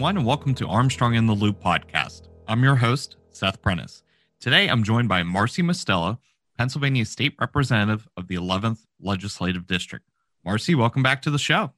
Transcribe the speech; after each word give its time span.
Everyone, 0.00 0.16
and 0.16 0.26
welcome 0.26 0.54
to 0.54 0.66
Armstrong 0.66 1.14
in 1.14 1.26
the 1.26 1.34
Loop 1.34 1.62
podcast. 1.62 2.28
I'm 2.48 2.62
your 2.62 2.76
host, 2.76 3.18
Seth 3.32 3.60
Prentice. 3.60 4.02
Today, 4.40 4.66
I'm 4.66 4.82
joined 4.82 5.10
by 5.10 5.22
Marci 5.22 5.62
Mustello, 5.62 6.16
Pennsylvania 6.56 7.04
State 7.04 7.34
Representative 7.38 8.08
of 8.16 8.26
the 8.26 8.36
11th 8.36 8.86
Legislative 8.98 9.66
District. 9.66 10.06
Marcy, 10.42 10.74
welcome 10.74 11.02
back 11.02 11.20
to 11.20 11.30
the 11.30 11.38
show. 11.38 11.72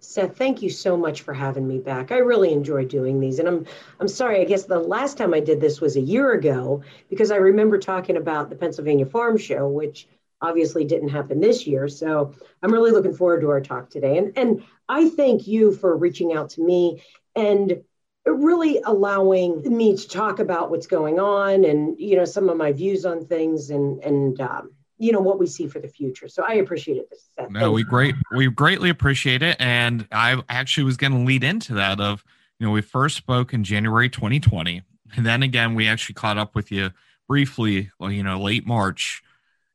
Seth, 0.00 0.36
thank 0.36 0.60
you 0.60 0.68
so 0.68 0.96
much 0.96 1.22
for 1.22 1.32
having 1.32 1.68
me 1.68 1.78
back. 1.78 2.10
I 2.10 2.16
really 2.16 2.52
enjoy 2.52 2.84
doing 2.84 3.20
these, 3.20 3.38
and 3.38 3.46
I'm 3.46 3.64
I'm 4.00 4.08
sorry. 4.08 4.40
I 4.40 4.44
guess 4.44 4.64
the 4.64 4.80
last 4.80 5.16
time 5.16 5.32
I 5.32 5.38
did 5.38 5.60
this 5.60 5.80
was 5.80 5.94
a 5.94 6.00
year 6.00 6.32
ago 6.32 6.82
because 7.08 7.30
I 7.30 7.36
remember 7.36 7.78
talking 7.78 8.16
about 8.16 8.50
the 8.50 8.56
Pennsylvania 8.56 9.06
Farm 9.06 9.38
Show, 9.38 9.68
which 9.68 10.08
obviously 10.40 10.84
didn't 10.84 11.10
happen 11.10 11.40
this 11.40 11.64
year. 11.64 11.86
So 11.86 12.34
I'm 12.60 12.72
really 12.72 12.90
looking 12.90 13.14
forward 13.14 13.42
to 13.42 13.50
our 13.50 13.60
talk 13.60 13.88
today. 13.88 14.18
And 14.18 14.32
and 14.36 14.64
I 14.88 15.10
thank 15.10 15.46
you 15.46 15.72
for 15.72 15.96
reaching 15.96 16.32
out 16.32 16.50
to 16.50 16.60
me 16.60 17.02
and 17.36 17.82
really 18.24 18.80
allowing 18.84 19.62
me 19.76 19.96
to 19.96 20.08
talk 20.08 20.40
about 20.40 20.70
what's 20.70 20.88
going 20.88 21.20
on 21.20 21.64
and 21.64 21.98
you 21.98 22.16
know 22.16 22.24
some 22.24 22.48
of 22.48 22.56
my 22.56 22.72
views 22.72 23.04
on 23.04 23.24
things 23.24 23.70
and 23.70 24.02
and 24.02 24.40
um, 24.40 24.72
you 24.98 25.12
know 25.12 25.20
what 25.20 25.38
we 25.38 25.46
see 25.46 25.68
for 25.68 25.78
the 25.78 25.88
future. 25.88 26.28
So 26.28 26.44
I 26.46 26.54
appreciate 26.54 26.96
it. 26.96 27.08
Seth. 27.38 27.50
No, 27.50 27.70
we 27.70 27.84
great 27.84 28.14
we 28.34 28.48
greatly 28.48 28.90
appreciate 28.90 29.42
it, 29.42 29.56
and 29.60 30.06
I 30.10 30.42
actually 30.48 30.84
was 30.84 30.96
going 30.96 31.12
to 31.12 31.18
lead 31.18 31.44
into 31.44 31.74
that 31.74 32.00
of 32.00 32.24
you 32.58 32.66
know 32.66 32.72
we 32.72 32.82
first 32.82 33.16
spoke 33.16 33.52
in 33.52 33.62
January 33.62 34.08
2020, 34.08 34.82
and 35.16 35.26
then 35.26 35.42
again 35.42 35.74
we 35.74 35.86
actually 35.86 36.14
caught 36.14 36.38
up 36.38 36.54
with 36.54 36.72
you 36.72 36.90
briefly, 37.28 37.90
you 38.00 38.22
know, 38.22 38.40
late 38.40 38.66
March, 38.66 39.22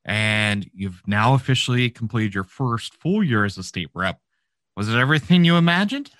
and 0.06 0.70
you've 0.74 1.02
now 1.06 1.34
officially 1.34 1.90
completed 1.90 2.34
your 2.34 2.44
first 2.44 2.96
full 2.96 3.24
year 3.24 3.46
as 3.46 3.58
a 3.58 3.64
state 3.64 3.90
rep. 3.94 4.20
Was 4.76 4.90
it 4.90 4.98
everything 4.98 5.44
you 5.44 5.58
imagined? 5.58 6.12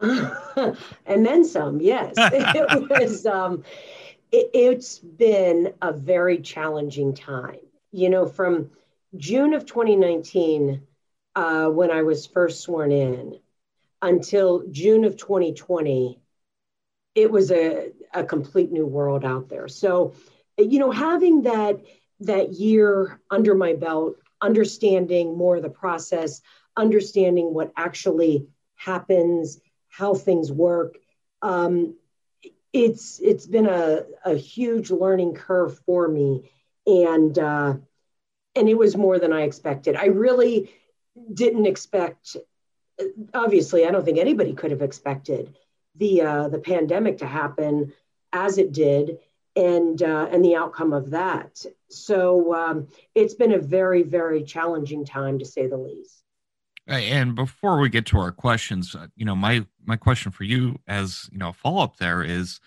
and 1.06 1.26
then 1.26 1.44
some, 1.44 1.80
yes. 1.80 2.14
it 2.18 2.90
was 2.90 3.26
um 3.26 3.64
it, 4.30 4.74
has 4.76 4.98
been 4.98 5.72
a 5.82 5.92
very 5.92 6.38
challenging 6.38 7.14
time. 7.14 7.60
You 7.90 8.10
know, 8.10 8.26
from 8.26 8.70
June 9.16 9.54
of 9.54 9.66
2019, 9.66 10.82
uh, 11.34 11.66
when 11.68 11.90
I 11.90 12.02
was 12.02 12.26
first 12.26 12.60
sworn 12.60 12.92
in, 12.92 13.38
until 14.02 14.64
June 14.70 15.04
of 15.04 15.16
2020, 15.16 16.20
it 17.14 17.30
was 17.30 17.50
a, 17.50 17.90
a 18.14 18.22
complete 18.22 18.70
new 18.70 18.86
world 18.86 19.24
out 19.24 19.48
there. 19.48 19.66
So, 19.68 20.14
you 20.58 20.78
know, 20.78 20.90
having 20.90 21.42
that 21.42 21.80
that 22.20 22.52
year 22.52 23.20
under 23.30 23.54
my 23.54 23.74
belt, 23.74 24.16
understanding 24.40 25.36
more 25.36 25.56
of 25.56 25.62
the 25.62 25.70
process, 25.70 26.40
understanding 26.76 27.54
what 27.54 27.72
actually 27.76 28.46
happens 28.74 29.60
how 29.98 30.14
things 30.14 30.52
work. 30.52 30.96
Um, 31.42 31.96
it's 32.72 33.18
it's 33.20 33.46
been 33.46 33.66
a, 33.66 34.04
a 34.24 34.34
huge 34.34 34.90
learning 34.90 35.34
curve 35.34 35.78
for 35.80 36.06
me, 36.06 36.50
and 36.86 37.36
uh, 37.36 37.74
and 38.54 38.68
it 38.68 38.78
was 38.78 38.96
more 38.96 39.18
than 39.18 39.32
I 39.32 39.42
expected. 39.42 39.96
I 39.96 40.06
really 40.06 40.70
didn't 41.34 41.66
expect. 41.66 42.36
Obviously, 43.34 43.86
I 43.86 43.90
don't 43.90 44.04
think 44.04 44.18
anybody 44.18 44.54
could 44.54 44.70
have 44.70 44.82
expected 44.82 45.56
the 45.96 46.22
uh, 46.22 46.48
the 46.48 46.60
pandemic 46.60 47.18
to 47.18 47.26
happen 47.26 47.92
as 48.32 48.58
it 48.58 48.72
did, 48.72 49.18
and 49.56 50.00
uh, 50.00 50.28
and 50.30 50.44
the 50.44 50.54
outcome 50.54 50.92
of 50.92 51.10
that. 51.10 51.64
So 51.88 52.54
um, 52.54 52.88
it's 53.16 53.34
been 53.34 53.52
a 53.52 53.58
very 53.58 54.04
very 54.04 54.44
challenging 54.44 55.04
time 55.04 55.40
to 55.40 55.44
say 55.44 55.66
the 55.66 55.76
least. 55.76 56.22
And 56.88 57.34
before 57.34 57.78
we 57.78 57.90
get 57.90 58.06
to 58.06 58.18
our 58.18 58.32
questions, 58.32 58.94
uh, 58.94 59.08
you 59.14 59.26
know, 59.26 59.36
my 59.36 59.66
my 59.84 59.96
question 59.96 60.32
for 60.32 60.44
you, 60.44 60.78
as 60.86 61.28
you 61.30 61.38
know, 61.38 61.50
a 61.50 61.52
follow 61.52 61.82
up 61.82 61.98
there 61.98 62.22
is, 62.22 62.60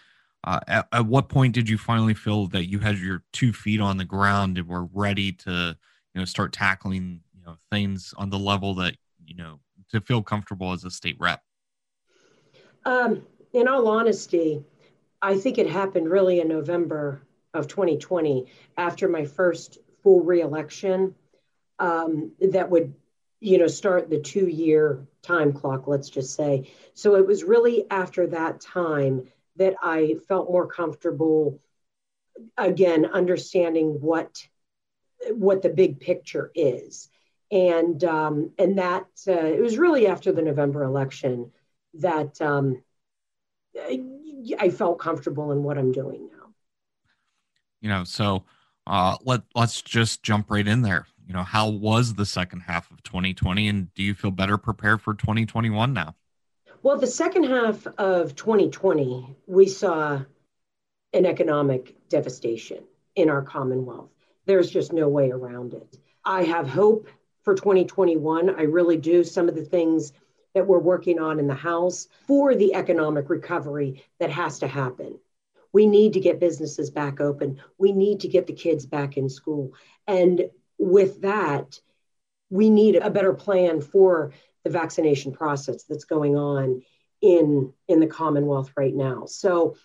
uh, 0.43 0.59
at, 0.67 0.87
at, 0.91 1.05
what 1.07 1.27
point 1.27 1.55
did 1.55 1.67
you 1.67 1.77
finally 1.77 2.13
feel 2.13 2.47
that 2.47 2.69
you 2.69 2.77
had 2.79 2.99
your 2.99 3.23
two 3.33 3.51
feet 3.51 3.81
on 3.81 3.97
the 3.97 4.05
ground 4.05 4.59
and 4.59 4.67
were 4.67 4.85
ready 4.93 5.31
to, 5.31 5.75
you 6.13 6.21
know, 6.21 6.25
start 6.25 6.53
tackling, 6.53 7.21
you 7.33 7.43
know, 7.43 7.55
things 7.71 8.13
on 8.15 8.29
the 8.29 8.37
level 8.37 8.75
that 8.75 8.95
you 9.25 9.35
know 9.35 9.59
to 9.89 9.99
feel 9.99 10.21
comfortable 10.21 10.71
as 10.71 10.83
a 10.83 10.91
state 10.91 11.17
rep? 11.19 11.41
Um, 12.85 13.23
in 13.53 13.67
all 13.67 13.87
honesty, 13.87 14.63
I 15.21 15.37
think 15.37 15.57
it 15.57 15.67
happened 15.67 16.09
really 16.09 16.41
in 16.41 16.47
November 16.47 17.23
of 17.55 17.67
2020 17.67 18.45
after 18.77 19.09
my 19.09 19.25
first 19.25 19.79
full 20.03 20.21
reelection. 20.21 21.15
Um, 21.79 22.33
that 22.39 22.69
would 22.69 22.93
you 23.41 23.57
know, 23.57 23.67
start 23.67 24.09
the 24.09 24.19
two 24.19 24.47
year 24.47 25.05
time 25.23 25.51
clock, 25.51 25.87
let's 25.87 26.09
just 26.09 26.35
say. 26.35 26.71
So 26.93 27.15
it 27.15 27.27
was 27.27 27.43
really 27.43 27.89
after 27.89 28.27
that 28.27 28.61
time 28.61 29.27
that 29.57 29.75
I 29.81 30.15
felt 30.27 30.49
more 30.49 30.67
comfortable 30.67 31.59
again 32.57 33.05
understanding 33.05 33.99
what 33.99 34.47
what 35.31 35.61
the 35.61 35.69
big 35.69 35.99
picture 35.99 36.51
is 36.55 37.09
and 37.51 38.03
um, 38.03 38.51
and 38.57 38.77
that 38.77 39.07
uh, 39.27 39.31
it 39.31 39.61
was 39.61 39.77
really 39.77 40.07
after 40.07 40.31
the 40.31 40.41
November 40.41 40.83
election 40.83 41.51
that 41.95 42.41
um, 42.41 42.81
I 43.75 44.69
felt 44.69 44.99
comfortable 44.99 45.51
in 45.51 45.63
what 45.63 45.77
I'm 45.77 45.91
doing 45.91 46.29
now. 46.31 46.47
You 47.81 47.89
know, 47.89 48.03
so 48.03 48.45
uh, 48.87 49.17
let 49.23 49.41
let's 49.55 49.81
just 49.81 50.23
jump 50.23 50.49
right 50.49 50.67
in 50.67 50.83
there 50.83 51.07
you 51.31 51.37
know, 51.37 51.43
how 51.45 51.69
was 51.69 52.15
the 52.15 52.25
second 52.25 52.59
half 52.59 52.91
of 52.91 53.01
2020 53.03 53.69
and 53.69 53.93
do 53.93 54.03
you 54.03 54.13
feel 54.13 54.31
better 54.31 54.57
prepared 54.57 55.01
for 55.01 55.13
2021 55.13 55.93
now? 55.93 56.13
Well, 56.83 56.97
the 56.97 57.07
second 57.07 57.45
half 57.45 57.87
of 57.97 58.35
2020, 58.35 59.37
we 59.47 59.65
saw 59.69 60.23
an 61.13 61.25
economic 61.25 61.95
devastation 62.09 62.83
in 63.15 63.29
our 63.29 63.43
Commonwealth. 63.43 64.09
There's 64.45 64.69
just 64.69 64.91
no 64.91 65.07
way 65.07 65.31
around 65.31 65.73
it. 65.73 65.97
I 66.25 66.43
have 66.43 66.67
hope 66.67 67.07
for 67.43 67.55
2021. 67.55 68.49
I 68.49 68.63
really 68.63 68.97
do. 68.97 69.23
Some 69.23 69.47
of 69.47 69.55
the 69.55 69.63
things 69.63 70.11
that 70.53 70.67
we're 70.67 70.79
working 70.79 71.19
on 71.19 71.39
in 71.39 71.47
the 71.47 71.53
House 71.53 72.09
for 72.27 72.55
the 72.55 72.73
economic 72.73 73.29
recovery 73.29 74.03
that 74.19 74.31
has 74.31 74.59
to 74.59 74.67
happen. 74.67 75.17
We 75.71 75.85
need 75.85 76.11
to 76.11 76.19
get 76.19 76.41
businesses 76.41 76.89
back 76.89 77.21
open. 77.21 77.61
We 77.77 77.93
need 77.93 78.19
to 78.19 78.27
get 78.27 78.47
the 78.47 78.53
kids 78.53 78.85
back 78.85 79.15
in 79.15 79.29
school. 79.29 79.71
And 80.07 80.49
with 80.81 81.21
that, 81.21 81.79
we 82.49 82.69
need 82.69 82.95
a 82.95 83.11
better 83.11 83.33
plan 83.33 83.81
for 83.81 84.33
the 84.63 84.69
vaccination 84.69 85.31
process 85.31 85.83
that's 85.83 86.05
going 86.05 86.35
on 86.35 86.81
in 87.21 87.71
in 87.87 87.99
the 87.99 88.07
Commonwealth 88.07 88.71
right 88.75 88.93
now. 88.93 89.25
So 89.27 89.75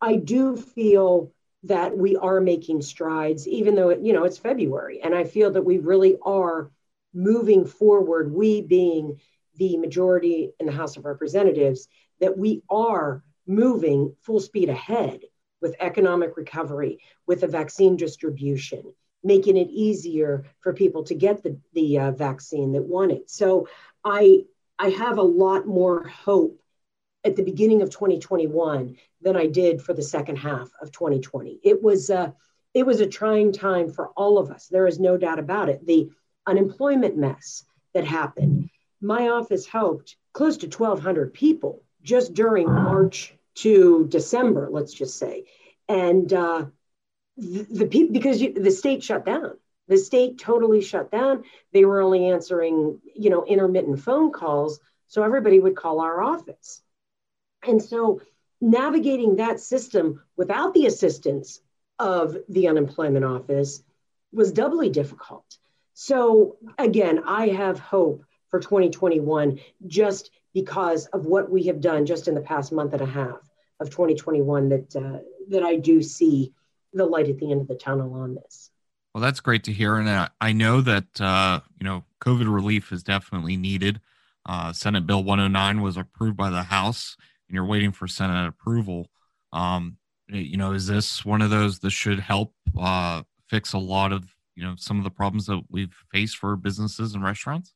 I 0.00 0.16
do 0.16 0.56
feel 0.56 1.32
that 1.64 1.96
we 1.96 2.16
are 2.16 2.40
making 2.40 2.82
strides, 2.82 3.48
even 3.48 3.74
though 3.74 3.90
it, 3.90 4.00
you 4.00 4.12
know 4.12 4.24
it's 4.24 4.38
February, 4.38 5.00
and 5.02 5.14
I 5.14 5.24
feel 5.24 5.50
that 5.52 5.64
we 5.64 5.78
really 5.78 6.16
are 6.22 6.70
moving 7.12 7.66
forward. 7.66 8.32
We 8.32 8.62
being 8.62 9.20
the 9.56 9.76
majority 9.76 10.52
in 10.58 10.66
the 10.66 10.72
House 10.72 10.96
of 10.96 11.04
Representatives, 11.04 11.88
that 12.20 12.38
we 12.38 12.62
are 12.70 13.22
moving 13.46 14.14
full 14.22 14.40
speed 14.40 14.68
ahead 14.68 15.20
with 15.60 15.76
economic 15.80 16.36
recovery, 16.36 16.98
with 17.26 17.40
the 17.40 17.46
vaccine 17.46 17.96
distribution, 17.96 18.94
making 19.24 19.56
it 19.56 19.68
easier 19.70 20.44
for 20.60 20.72
people 20.72 21.02
to 21.04 21.14
get 21.14 21.42
the, 21.42 21.58
the 21.72 21.98
uh, 21.98 22.10
vaccine 22.12 22.72
that 22.72 22.82
want 22.82 23.10
it. 23.10 23.30
So 23.30 23.68
I, 24.04 24.44
I 24.78 24.90
have 24.90 25.18
a 25.18 25.22
lot 25.22 25.66
more 25.66 26.06
hope 26.06 26.60
at 27.24 27.36
the 27.36 27.42
beginning 27.42 27.82
of 27.82 27.90
2021 27.90 28.96
than 29.22 29.36
I 29.36 29.46
did 29.46 29.80
for 29.80 29.94
the 29.94 30.02
second 30.02 30.36
half 30.36 30.68
of 30.80 30.92
2020. 30.92 31.60
It 31.62 31.82
was 31.82 32.10
a, 32.10 32.18
uh, 32.18 32.30
it 32.74 32.84
was 32.84 33.00
a 33.00 33.06
trying 33.06 33.52
time 33.52 33.88
for 33.88 34.08
all 34.16 34.36
of 34.36 34.50
us. 34.50 34.66
There 34.66 34.88
is 34.88 34.98
no 34.98 35.16
doubt 35.16 35.38
about 35.38 35.68
it. 35.68 35.86
The 35.86 36.10
unemployment 36.44 37.16
mess 37.16 37.64
that 37.94 38.04
happened. 38.04 38.68
My 39.00 39.28
office 39.28 39.64
helped 39.64 40.16
close 40.32 40.56
to 40.58 40.66
1,200 40.66 41.32
people 41.32 41.84
just 42.02 42.34
during 42.34 42.66
March 42.66 43.32
to 43.54 44.06
December, 44.08 44.68
let's 44.70 44.92
just 44.92 45.16
say. 45.18 45.44
And 45.88 46.32
uh, 46.32 46.66
the, 47.36 47.86
people 47.86 48.12
because 48.12 48.40
you, 48.40 48.52
the 48.52 48.70
state 48.70 49.02
shut 49.02 49.24
down. 49.24 49.52
The 49.88 49.98
state 49.98 50.38
totally 50.38 50.80
shut 50.80 51.10
down. 51.10 51.44
They 51.72 51.84
were 51.84 52.00
only 52.00 52.30
answering, 52.30 53.00
you 53.14 53.30
know, 53.30 53.44
intermittent 53.44 54.00
phone 54.00 54.32
calls, 54.32 54.80
so 55.08 55.22
everybody 55.22 55.60
would 55.60 55.76
call 55.76 56.00
our 56.00 56.22
office. 56.22 56.80
And 57.66 57.82
so 57.82 58.20
navigating 58.60 59.36
that 59.36 59.60
system 59.60 60.22
without 60.36 60.74
the 60.74 60.86
assistance 60.86 61.60
of 61.98 62.36
the 62.48 62.68
unemployment 62.68 63.24
office 63.24 63.82
was 64.32 64.52
doubly 64.52 64.88
difficult. 64.88 65.58
So 65.92 66.56
again, 66.78 67.22
I 67.26 67.48
have 67.48 67.78
hope 67.78 68.24
for 68.48 68.60
2021 68.60 69.60
just 69.86 70.30
because 70.52 71.06
of 71.06 71.26
what 71.26 71.50
we 71.50 71.64
have 71.64 71.80
done 71.80 72.06
just 72.06 72.26
in 72.28 72.34
the 72.34 72.40
past 72.40 72.72
month 72.72 72.92
and 72.92 73.02
a 73.02 73.06
half 73.06 73.40
of 73.80 73.90
2021 73.90 74.68
that 74.70 74.96
uh, 74.96 75.18
that 75.48 75.62
I 75.62 75.76
do 75.76 76.02
see 76.02 76.52
the 76.94 77.06
light 77.06 77.28
at 77.28 77.38
the 77.38 77.50
end 77.50 77.60
of 77.60 77.68
the 77.68 77.74
tunnel 77.74 78.14
on 78.14 78.34
this. 78.34 78.70
Well, 79.14 79.22
that's 79.22 79.40
great 79.40 79.64
to 79.64 79.72
hear, 79.72 79.96
and 79.96 80.28
I 80.40 80.52
know 80.52 80.80
that 80.80 81.20
uh, 81.20 81.60
you 81.78 81.84
know 81.84 82.04
COVID 82.20 82.52
relief 82.52 82.92
is 82.92 83.02
definitely 83.02 83.56
needed. 83.56 84.00
Uh, 84.46 84.72
Senate 84.72 85.06
Bill 85.06 85.22
109 85.22 85.80
was 85.80 85.96
approved 85.96 86.36
by 86.36 86.50
the 86.50 86.64
House, 86.64 87.16
and 87.48 87.54
you're 87.54 87.64
waiting 87.64 87.92
for 87.92 88.08
Senate 88.08 88.46
approval. 88.46 89.08
Um, 89.52 89.98
you 90.28 90.56
know, 90.56 90.72
is 90.72 90.86
this 90.86 91.24
one 91.24 91.42
of 91.42 91.50
those 91.50 91.78
that 91.80 91.90
should 91.90 92.18
help 92.18 92.54
uh, 92.78 93.22
fix 93.48 93.72
a 93.72 93.78
lot 93.78 94.12
of 94.12 94.24
you 94.56 94.64
know 94.64 94.74
some 94.76 94.98
of 94.98 95.04
the 95.04 95.10
problems 95.10 95.46
that 95.46 95.62
we've 95.70 95.94
faced 96.10 96.36
for 96.36 96.56
businesses 96.56 97.14
and 97.14 97.22
restaurants? 97.22 97.72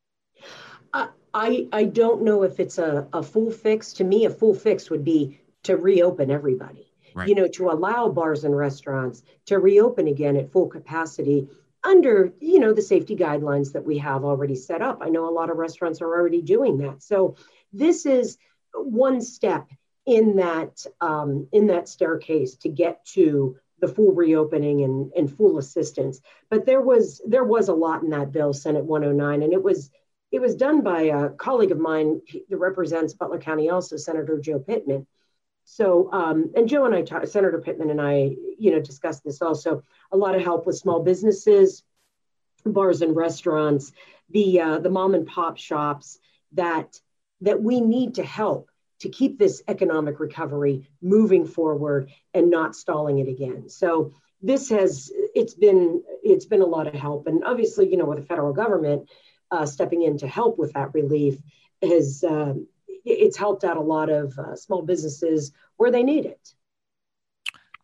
I 1.34 1.68
I 1.72 1.84
don't 1.84 2.22
know 2.22 2.42
if 2.42 2.58
it's 2.58 2.78
a, 2.78 3.06
a 3.12 3.22
full 3.22 3.50
fix. 3.50 3.92
To 3.94 4.04
me, 4.04 4.24
a 4.24 4.30
full 4.30 4.54
fix 4.54 4.90
would 4.90 5.04
be 5.04 5.38
to 5.64 5.76
reopen 5.76 6.30
everybody. 6.30 6.87
Right. 7.14 7.28
You 7.28 7.34
know, 7.34 7.48
to 7.48 7.70
allow 7.70 8.08
bars 8.08 8.44
and 8.44 8.56
restaurants 8.56 9.22
to 9.46 9.58
reopen 9.58 10.06
again 10.08 10.36
at 10.36 10.52
full 10.52 10.68
capacity 10.68 11.48
under 11.84 12.32
you 12.40 12.58
know 12.58 12.72
the 12.72 12.82
safety 12.82 13.16
guidelines 13.16 13.72
that 13.72 13.84
we 13.84 13.98
have 13.98 14.24
already 14.24 14.54
set 14.54 14.82
up. 14.82 14.98
I 15.00 15.08
know 15.08 15.28
a 15.28 15.32
lot 15.32 15.50
of 15.50 15.56
restaurants 15.56 16.00
are 16.00 16.06
already 16.06 16.42
doing 16.42 16.78
that. 16.78 17.02
So 17.02 17.36
this 17.72 18.06
is 18.06 18.36
one 18.74 19.20
step 19.20 19.68
in 20.06 20.36
that 20.36 20.84
um, 21.00 21.48
in 21.52 21.68
that 21.68 21.88
staircase 21.88 22.56
to 22.56 22.68
get 22.68 23.04
to 23.06 23.56
the 23.80 23.88
full 23.88 24.12
reopening 24.12 24.82
and, 24.82 25.12
and 25.16 25.34
full 25.34 25.58
assistance. 25.58 26.20
But 26.50 26.66
there 26.66 26.80
was 26.80 27.20
there 27.26 27.44
was 27.44 27.68
a 27.68 27.74
lot 27.74 28.02
in 28.02 28.10
that 28.10 28.32
bill, 28.32 28.52
Senate 28.52 28.84
109, 28.84 29.42
and 29.42 29.52
it 29.52 29.62
was 29.62 29.90
it 30.30 30.40
was 30.40 30.56
done 30.56 30.82
by 30.82 31.02
a 31.02 31.30
colleague 31.30 31.72
of 31.72 31.78
mine 31.78 32.20
that 32.48 32.56
represents 32.56 33.14
Butler 33.14 33.38
County, 33.38 33.70
also 33.70 33.96
Senator 33.96 34.38
Joe 34.38 34.58
Pittman. 34.58 35.06
So, 35.70 36.10
um, 36.12 36.50
and 36.56 36.66
Joe 36.66 36.86
and 36.86 36.94
I, 36.94 37.02
talk, 37.02 37.26
Senator 37.26 37.60
Pittman 37.60 37.90
and 37.90 38.00
I, 38.00 38.34
you 38.58 38.70
know, 38.70 38.80
discussed 38.80 39.22
this 39.22 39.42
also. 39.42 39.82
A 40.10 40.16
lot 40.16 40.34
of 40.34 40.40
help 40.40 40.66
with 40.66 40.78
small 40.78 41.02
businesses, 41.02 41.84
bars 42.64 43.02
and 43.02 43.14
restaurants, 43.14 43.92
the 44.30 44.62
uh, 44.62 44.78
the 44.78 44.88
mom 44.88 45.14
and 45.14 45.26
pop 45.26 45.58
shops 45.58 46.18
that 46.52 46.98
that 47.42 47.62
we 47.62 47.82
need 47.82 48.14
to 48.14 48.24
help 48.24 48.70
to 49.00 49.10
keep 49.10 49.38
this 49.38 49.62
economic 49.68 50.20
recovery 50.20 50.88
moving 51.02 51.46
forward 51.46 52.10
and 52.32 52.50
not 52.50 52.74
stalling 52.74 53.18
it 53.18 53.28
again. 53.28 53.68
So 53.68 54.14
this 54.40 54.70
has 54.70 55.12
it's 55.34 55.54
been 55.54 56.02
it's 56.22 56.46
been 56.46 56.62
a 56.62 56.66
lot 56.66 56.86
of 56.86 56.94
help, 56.94 57.26
and 57.26 57.44
obviously, 57.44 57.90
you 57.90 57.98
know, 57.98 58.06
with 58.06 58.20
the 58.20 58.26
federal 58.26 58.54
government 58.54 59.10
uh, 59.50 59.66
stepping 59.66 60.02
in 60.02 60.16
to 60.18 60.26
help 60.26 60.58
with 60.58 60.72
that 60.72 60.94
relief 60.94 61.36
has 61.82 62.24
um, 62.24 62.68
it's 63.08 63.36
helped 63.36 63.64
out 63.64 63.76
a 63.76 63.80
lot 63.80 64.10
of 64.10 64.38
uh, 64.38 64.56
small 64.56 64.82
businesses 64.82 65.52
where 65.76 65.90
they 65.90 66.02
need 66.02 66.26
it. 66.26 66.54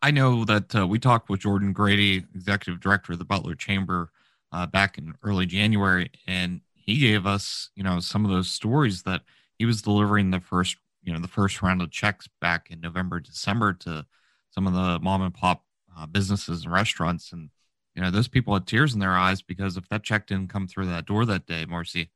I 0.01 0.11
know 0.11 0.45
that 0.45 0.75
uh, 0.75 0.87
we 0.87 0.99
talked 0.99 1.29
with 1.29 1.39
Jordan 1.41 1.73
Grady, 1.73 2.25
executive 2.35 2.79
director 2.79 3.13
of 3.13 3.19
the 3.19 3.25
Butler 3.25 3.55
Chamber, 3.55 4.11
uh, 4.51 4.65
back 4.65 4.97
in 4.97 5.15
early 5.23 5.45
January, 5.45 6.11
and 6.27 6.61
he 6.73 6.97
gave 6.99 7.25
us, 7.25 7.71
you 7.75 7.83
know, 7.83 7.99
some 7.99 8.23
of 8.23 8.31
those 8.31 8.47
stories 8.47 9.03
that 9.03 9.23
he 9.57 9.65
was 9.65 9.81
delivering 9.81 10.31
the 10.31 10.39
first, 10.39 10.77
you 11.03 11.11
know, 11.11 11.19
the 11.19 11.27
first 11.27 11.61
round 11.61 11.81
of 11.81 11.91
checks 11.91 12.29
back 12.39 12.69
in 12.69 12.79
November, 12.79 13.19
December 13.19 13.73
to 13.73 14.05
some 14.51 14.67
of 14.67 14.73
the 14.73 14.99
mom 14.99 15.21
and 15.21 15.33
pop 15.33 15.65
uh, 15.97 16.05
businesses 16.05 16.63
and 16.63 16.73
restaurants, 16.73 17.33
and 17.33 17.49
you 17.95 18.01
know, 18.01 18.11
those 18.11 18.27
people 18.27 18.53
had 18.53 18.67
tears 18.67 18.93
in 18.93 18.99
their 18.99 19.15
eyes 19.15 19.41
because 19.41 19.77
if 19.77 19.87
that 19.89 20.03
check 20.03 20.27
didn't 20.27 20.49
come 20.49 20.67
through 20.67 20.85
that 20.87 21.05
door 21.05 21.25
that 21.25 21.45
day, 21.45 21.65
Marci, 21.65 22.09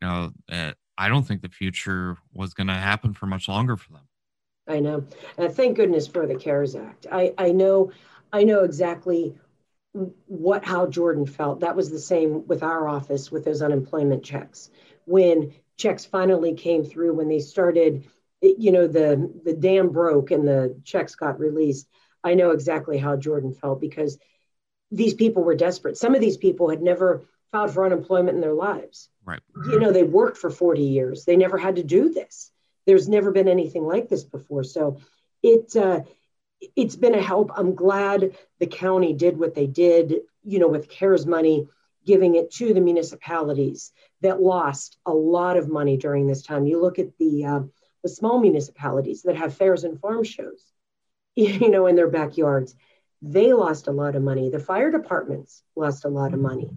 you 0.00 0.08
know, 0.08 0.32
uh, 0.50 0.72
I 1.00 1.08
don't 1.08 1.26
think 1.26 1.40
the 1.40 1.48
future 1.48 2.18
was 2.34 2.52
going 2.52 2.66
to 2.66 2.74
happen 2.74 3.14
for 3.14 3.24
much 3.24 3.48
longer 3.48 3.78
for 3.78 3.94
them. 3.94 4.06
I 4.68 4.80
know. 4.80 5.06
Thank 5.38 5.78
goodness 5.78 6.06
for 6.06 6.26
the 6.26 6.34
CARES 6.34 6.76
Act. 6.76 7.06
I, 7.10 7.32
I 7.38 7.52
know, 7.52 7.92
I 8.30 8.44
know 8.44 8.64
exactly 8.64 9.34
what 10.26 10.62
how 10.62 10.86
Jordan 10.86 11.24
felt. 11.24 11.60
That 11.60 11.74
was 11.74 11.90
the 11.90 11.98
same 11.98 12.46
with 12.46 12.62
our 12.62 12.86
office 12.86 13.32
with 13.32 13.46
those 13.46 13.62
unemployment 13.62 14.22
checks. 14.22 14.70
When 15.06 15.54
checks 15.78 16.04
finally 16.04 16.52
came 16.52 16.84
through, 16.84 17.14
when 17.14 17.28
they 17.28 17.40
started, 17.40 18.04
you 18.42 18.70
know, 18.70 18.86
the 18.86 19.32
the 19.42 19.54
dam 19.54 19.88
broke 19.88 20.30
and 20.30 20.46
the 20.46 20.78
checks 20.84 21.14
got 21.14 21.40
released. 21.40 21.88
I 22.22 22.34
know 22.34 22.50
exactly 22.50 22.98
how 22.98 23.16
Jordan 23.16 23.54
felt 23.54 23.80
because 23.80 24.18
these 24.90 25.14
people 25.14 25.42
were 25.44 25.56
desperate. 25.56 25.96
Some 25.96 26.14
of 26.14 26.20
these 26.20 26.36
people 26.36 26.68
had 26.68 26.82
never 26.82 27.22
filed 27.50 27.72
for 27.72 27.84
unemployment 27.86 28.34
in 28.34 28.40
their 28.42 28.54
lives. 28.54 29.08
Right. 29.30 29.42
You 29.70 29.78
know, 29.78 29.92
they 29.92 30.02
worked 30.02 30.38
for 30.38 30.50
40 30.50 30.82
years. 30.82 31.24
They 31.24 31.36
never 31.36 31.56
had 31.58 31.76
to 31.76 31.82
do 31.82 32.12
this. 32.12 32.50
There's 32.86 33.08
never 33.08 33.30
been 33.30 33.48
anything 33.48 33.84
like 33.84 34.08
this 34.08 34.24
before. 34.24 34.64
So 34.64 35.00
it 35.42 35.74
uh, 35.76 36.00
it's 36.76 36.96
been 36.96 37.14
a 37.14 37.22
help. 37.22 37.50
I'm 37.56 37.74
glad 37.74 38.36
the 38.58 38.66
county 38.66 39.12
did 39.12 39.38
what 39.38 39.54
they 39.54 39.66
did, 39.66 40.20
you 40.42 40.58
know, 40.58 40.68
with 40.68 40.88
CARES 40.88 41.26
money, 41.26 41.68
giving 42.04 42.34
it 42.34 42.50
to 42.52 42.74
the 42.74 42.80
municipalities 42.80 43.92
that 44.20 44.42
lost 44.42 44.98
a 45.06 45.12
lot 45.12 45.56
of 45.56 45.68
money 45.68 45.96
during 45.96 46.26
this 46.26 46.42
time. 46.42 46.66
You 46.66 46.80
look 46.80 46.98
at 46.98 47.16
the 47.18 47.44
uh, 47.44 47.60
the 48.02 48.08
small 48.08 48.40
municipalities 48.40 49.22
that 49.22 49.36
have 49.36 49.54
fairs 49.54 49.84
and 49.84 50.00
farm 50.00 50.24
shows, 50.24 50.64
you 51.36 51.70
know, 51.70 51.86
in 51.86 51.96
their 51.96 52.08
backyards 52.10 52.74
they 53.22 53.52
lost 53.52 53.86
a 53.86 53.92
lot 53.92 54.16
of 54.16 54.22
money. 54.22 54.50
The 54.50 54.58
fire 54.58 54.90
departments 54.90 55.62
lost 55.76 56.04
a 56.04 56.08
lot 56.08 56.32
of 56.32 56.40
money. 56.40 56.70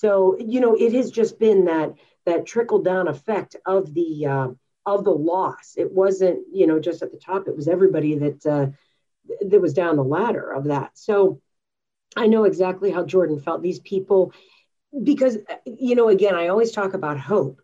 So 0.00 0.38
you 0.38 0.60
know, 0.60 0.74
it 0.74 0.94
has 0.94 1.10
just 1.10 1.38
been 1.38 1.66
that 1.66 1.92
that 2.24 2.46
trickle 2.46 2.82
down 2.82 3.06
effect 3.06 3.56
of 3.66 3.92
the 3.92 4.26
uh, 4.26 4.48
of 4.86 5.04
the 5.04 5.10
loss. 5.10 5.74
It 5.76 5.92
wasn't 5.92 6.38
you 6.50 6.66
know 6.66 6.80
just 6.80 7.02
at 7.02 7.12
the 7.12 7.18
top. 7.18 7.46
It 7.46 7.54
was 7.54 7.68
everybody 7.68 8.14
that 8.14 8.46
uh, 8.46 8.66
that 9.46 9.60
was 9.60 9.74
down 9.74 9.96
the 9.96 10.02
ladder 10.02 10.52
of 10.52 10.64
that. 10.64 10.92
So 10.94 11.42
I 12.16 12.28
know 12.28 12.44
exactly 12.44 12.90
how 12.90 13.04
Jordan 13.04 13.40
felt. 13.40 13.60
These 13.60 13.80
people, 13.80 14.32
because 15.04 15.36
you 15.66 15.94
know, 15.94 16.08
again, 16.08 16.34
I 16.34 16.48
always 16.48 16.72
talk 16.72 16.94
about 16.94 17.20
hope. 17.20 17.60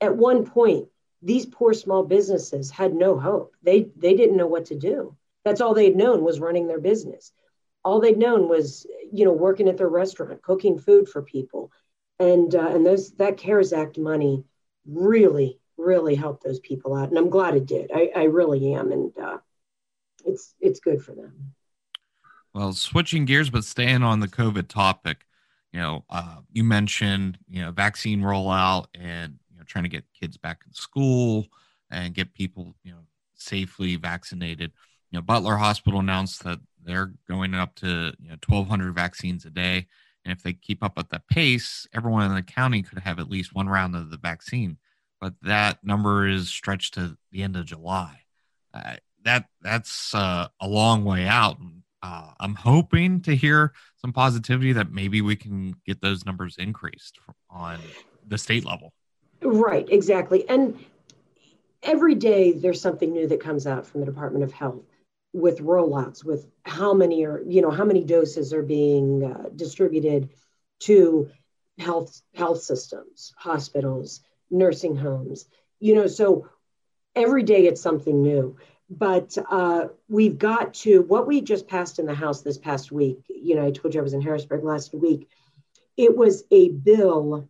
At 0.00 0.16
one 0.16 0.46
point, 0.46 0.90
these 1.22 1.44
poor 1.44 1.74
small 1.74 2.04
businesses 2.04 2.70
had 2.70 2.94
no 2.94 3.18
hope. 3.18 3.56
They 3.64 3.88
they 3.96 4.14
didn't 4.14 4.36
know 4.36 4.46
what 4.46 4.66
to 4.66 4.76
do. 4.76 5.16
That's 5.44 5.60
all 5.60 5.74
they'd 5.74 5.96
known 5.96 6.22
was 6.22 6.38
running 6.38 6.68
their 6.68 6.80
business. 6.80 7.32
All 7.84 8.00
they'd 8.00 8.18
known 8.18 8.48
was, 8.48 8.86
you 9.12 9.24
know, 9.24 9.32
working 9.32 9.68
at 9.68 9.76
their 9.76 9.88
restaurant, 9.88 10.42
cooking 10.42 10.78
food 10.78 11.08
for 11.08 11.22
people, 11.22 11.72
and 12.18 12.54
uh, 12.54 12.68
and 12.68 12.86
those 12.86 13.12
that 13.12 13.36
CARES 13.36 13.72
Act 13.72 13.98
money 13.98 14.44
really, 14.86 15.58
really 15.76 16.14
helped 16.14 16.44
those 16.44 16.60
people 16.60 16.94
out, 16.94 17.08
and 17.08 17.18
I'm 17.18 17.30
glad 17.30 17.56
it 17.56 17.66
did. 17.66 17.90
I, 17.92 18.10
I 18.14 18.22
really 18.24 18.74
am, 18.74 18.92
and 18.92 19.12
uh, 19.18 19.38
it's 20.24 20.54
it's 20.60 20.80
good 20.80 21.02
for 21.02 21.12
them. 21.12 21.54
Well, 22.54 22.72
switching 22.72 23.24
gears, 23.24 23.50
but 23.50 23.64
staying 23.64 24.02
on 24.02 24.20
the 24.20 24.28
COVID 24.28 24.68
topic, 24.68 25.26
you 25.72 25.80
know, 25.80 26.04
uh, 26.10 26.36
you 26.52 26.64
mentioned 26.64 27.38
you 27.48 27.62
know 27.62 27.72
vaccine 27.72 28.20
rollout 28.20 28.86
and 28.94 29.38
you 29.50 29.58
know 29.58 29.64
trying 29.66 29.84
to 29.84 29.90
get 29.90 30.04
kids 30.18 30.36
back 30.36 30.62
in 30.66 30.72
school 30.72 31.46
and 31.90 32.14
get 32.14 32.34
people 32.34 32.74
you 32.84 32.92
know 32.92 33.00
safely 33.34 33.96
vaccinated 33.96 34.72
you 35.12 35.18
know, 35.18 35.22
Butler 35.22 35.56
Hospital 35.56 36.00
announced 36.00 36.42
that 36.44 36.58
they're 36.84 37.12
going 37.28 37.54
up 37.54 37.74
to 37.76 38.12
you 38.18 38.28
know 38.28 38.36
1,200 38.46 38.94
vaccines 38.94 39.44
a 39.44 39.50
day, 39.50 39.86
and 40.24 40.32
if 40.32 40.42
they 40.42 40.52
keep 40.52 40.82
up 40.82 40.98
at 40.98 41.10
that 41.10 41.26
pace, 41.28 41.86
everyone 41.92 42.24
in 42.24 42.34
the 42.34 42.42
county 42.42 42.82
could 42.82 42.98
have 43.00 43.18
at 43.18 43.30
least 43.30 43.54
one 43.54 43.68
round 43.68 43.96
of 43.96 44.10
the 44.10 44.16
vaccine. 44.16 44.78
But 45.20 45.34
that 45.42 45.84
number 45.84 46.26
is 46.26 46.48
stretched 46.48 46.94
to 46.94 47.16
the 47.30 47.42
end 47.42 47.56
of 47.56 47.66
July. 47.66 48.20
Uh, 48.74 48.96
that 49.24 49.46
that's 49.60 50.14
uh, 50.14 50.48
a 50.60 50.68
long 50.68 51.04
way 51.04 51.26
out. 51.26 51.58
Uh, 52.02 52.32
I'm 52.40 52.56
hoping 52.56 53.20
to 53.22 53.36
hear 53.36 53.72
some 53.96 54.12
positivity 54.12 54.72
that 54.72 54.90
maybe 54.90 55.20
we 55.20 55.36
can 55.36 55.76
get 55.86 56.00
those 56.00 56.26
numbers 56.26 56.56
increased 56.58 57.20
on 57.48 57.78
the 58.26 58.38
state 58.38 58.64
level. 58.64 58.92
Right, 59.40 59.88
exactly. 59.88 60.48
And 60.48 60.84
every 61.82 62.14
day 62.14 62.52
there's 62.52 62.80
something 62.80 63.12
new 63.12 63.28
that 63.28 63.40
comes 63.40 63.66
out 63.66 63.86
from 63.86 64.00
the 64.00 64.06
Department 64.06 64.44
of 64.44 64.52
Health 64.52 64.82
with 65.32 65.60
rollouts 65.60 66.24
with 66.24 66.46
how 66.64 66.92
many 66.92 67.24
are 67.24 67.42
you 67.46 67.62
know 67.62 67.70
how 67.70 67.84
many 67.84 68.04
doses 68.04 68.52
are 68.52 68.62
being 68.62 69.24
uh, 69.24 69.48
distributed 69.56 70.28
to 70.80 71.30
health 71.78 72.20
health 72.34 72.62
systems 72.62 73.32
hospitals 73.36 74.20
nursing 74.50 74.94
homes 74.94 75.46
you 75.80 75.94
know 75.94 76.06
so 76.06 76.48
every 77.16 77.42
day 77.42 77.66
it's 77.66 77.80
something 77.80 78.22
new 78.22 78.56
but 78.98 79.38
uh, 79.50 79.88
we've 80.08 80.36
got 80.36 80.74
to 80.74 81.00
what 81.02 81.26
we 81.26 81.40
just 81.40 81.66
passed 81.66 81.98
in 81.98 82.04
the 82.04 82.14
House 82.14 82.42
this 82.42 82.58
past 82.58 82.92
week. 82.92 83.24
You 83.28 83.56
know, 83.56 83.66
I 83.66 83.70
told 83.70 83.94
you 83.94 84.00
I 84.00 84.02
was 84.02 84.12
in 84.12 84.20
Harrisburg 84.20 84.64
last 84.64 84.92
week. 84.92 85.28
It 85.96 86.14
was 86.14 86.44
a 86.50 86.68
bill 86.68 87.48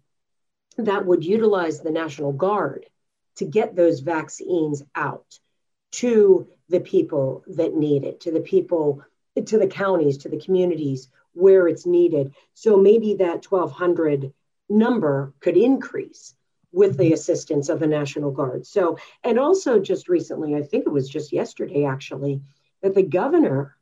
that 0.79 1.05
would 1.05 1.25
utilize 1.25 1.81
the 1.81 1.91
National 1.91 2.33
Guard 2.33 2.87
to 3.37 3.45
get 3.45 3.75
those 3.75 4.01
vaccines 4.01 4.83
out 4.95 5.39
to 5.93 6.47
the 6.73 6.81
people 6.81 7.45
that 7.47 7.75
need 7.75 8.02
it, 8.02 8.21
to 8.21 8.33
the 8.33 8.41
people, 8.41 9.05
to 9.37 9.59
the 9.59 9.69
counties, 9.69 10.19
to 10.19 10.29
the 10.29 10.41
communities 10.41 11.09
where 11.35 11.69
it's 11.69 11.87
needed. 11.87 12.35
So 12.55 12.76
maybe 12.76 13.14
that 13.17 13.45
1,200 13.45 14.33
number 14.69 15.35
could 15.41 15.57
increase 15.57 16.35
with 16.73 16.97
the 16.97 17.12
assistance 17.12 17.69
of 17.69 17.79
the 17.79 17.87
National 17.87 18.31
Guard. 18.31 18.67
So, 18.67 18.97
and 19.23 19.38
also 19.38 19.79
just 19.79 20.09
recently, 20.09 20.57
I 20.57 20.62
think 20.62 20.87
it 20.87 20.93
was 20.93 21.09
just 21.09 21.33
yesterday 21.33 21.85
actually, 21.85 22.41
that 22.81 22.95
the 22.95 23.02
governor 23.02 23.76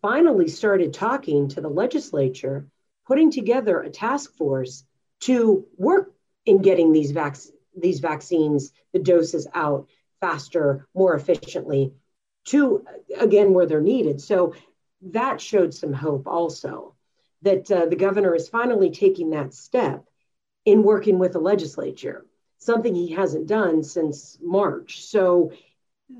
finally 0.00 0.46
started 0.46 0.94
talking 0.94 1.48
to 1.48 1.60
the 1.60 1.68
legislature, 1.68 2.68
putting 3.06 3.32
together 3.32 3.80
a 3.80 3.90
task 3.90 4.32
force 4.36 4.84
to 5.20 5.66
work 5.76 6.14
in 6.44 6.62
getting 6.62 6.92
these 6.92 7.10
vac- 7.10 7.36
these 7.76 7.98
vaccines, 7.98 8.72
the 8.92 9.00
doses 9.00 9.48
out 9.52 9.88
faster, 10.20 10.86
more 10.94 11.14
efficiently 11.14 11.92
to 12.46 12.84
again 13.18 13.52
where 13.52 13.66
they're 13.66 13.80
needed. 13.80 14.20
So 14.20 14.54
that 15.02 15.40
showed 15.40 15.74
some 15.74 15.92
hope 15.92 16.26
also 16.26 16.94
that 17.42 17.70
uh, 17.70 17.86
the 17.86 17.96
governor 17.96 18.34
is 18.34 18.48
finally 18.48 18.90
taking 18.90 19.30
that 19.30 19.54
step 19.54 20.04
in 20.64 20.82
working 20.82 21.18
with 21.18 21.32
the 21.32 21.38
legislature, 21.38 22.26
something 22.58 22.94
he 22.94 23.12
hasn't 23.12 23.46
done 23.46 23.82
since 23.82 24.38
March. 24.42 25.04
So 25.04 25.52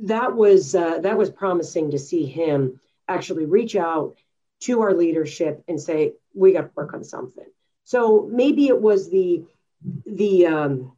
that 0.02 0.34
was 0.34 0.74
uh, 0.74 0.98
that 1.00 1.18
was 1.18 1.30
promising 1.30 1.92
to 1.92 1.98
see 1.98 2.26
him 2.26 2.80
actually 3.08 3.46
reach 3.46 3.76
out 3.76 4.16
to 4.60 4.82
our 4.82 4.94
leadership 4.94 5.62
and 5.68 5.80
say 5.80 6.14
we 6.34 6.52
got 6.52 6.62
to 6.62 6.70
work 6.74 6.94
on 6.94 7.04
something. 7.04 7.46
So 7.84 8.28
maybe 8.30 8.66
it 8.68 8.80
was 8.80 9.10
the 9.10 9.44
the 10.04 10.46
um, 10.46 10.92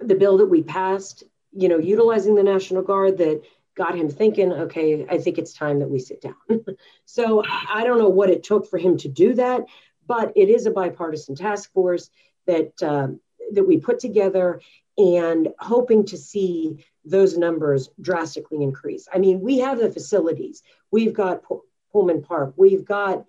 the 0.00 0.14
bill 0.14 0.38
that 0.38 0.46
we 0.46 0.62
passed, 0.62 1.24
you 1.52 1.68
know, 1.68 1.78
utilizing 1.78 2.34
the 2.34 2.42
National 2.42 2.82
Guard 2.82 3.18
that 3.18 3.42
got 3.76 3.96
him 3.96 4.08
thinking, 4.08 4.52
okay, 4.52 5.06
I 5.08 5.18
think 5.18 5.38
it's 5.38 5.52
time 5.52 5.78
that 5.80 5.90
we 5.90 5.98
sit 5.98 6.20
down. 6.20 6.34
so 7.04 7.42
I 7.46 7.84
don't 7.84 7.98
know 7.98 8.08
what 8.08 8.30
it 8.30 8.42
took 8.42 8.68
for 8.68 8.78
him 8.78 8.96
to 8.98 9.08
do 9.08 9.34
that, 9.34 9.64
but 10.06 10.32
it 10.36 10.48
is 10.48 10.66
a 10.66 10.70
bipartisan 10.70 11.34
task 11.34 11.72
force 11.72 12.10
that 12.46 12.82
um, 12.82 13.20
that 13.52 13.66
we 13.66 13.78
put 13.78 13.98
together 13.98 14.60
and 14.96 15.48
hoping 15.58 16.04
to 16.06 16.18
see 16.18 16.84
those 17.04 17.38
numbers 17.38 17.88
drastically 18.00 18.62
increase. 18.62 19.08
I 19.12 19.18
mean, 19.18 19.40
we 19.40 19.58
have 19.60 19.78
the 19.78 19.90
facilities. 19.90 20.62
We've 20.90 21.14
got 21.14 21.44
Pullman 21.92 22.22
Park. 22.22 22.54
We've 22.56 22.84
got 22.84 23.24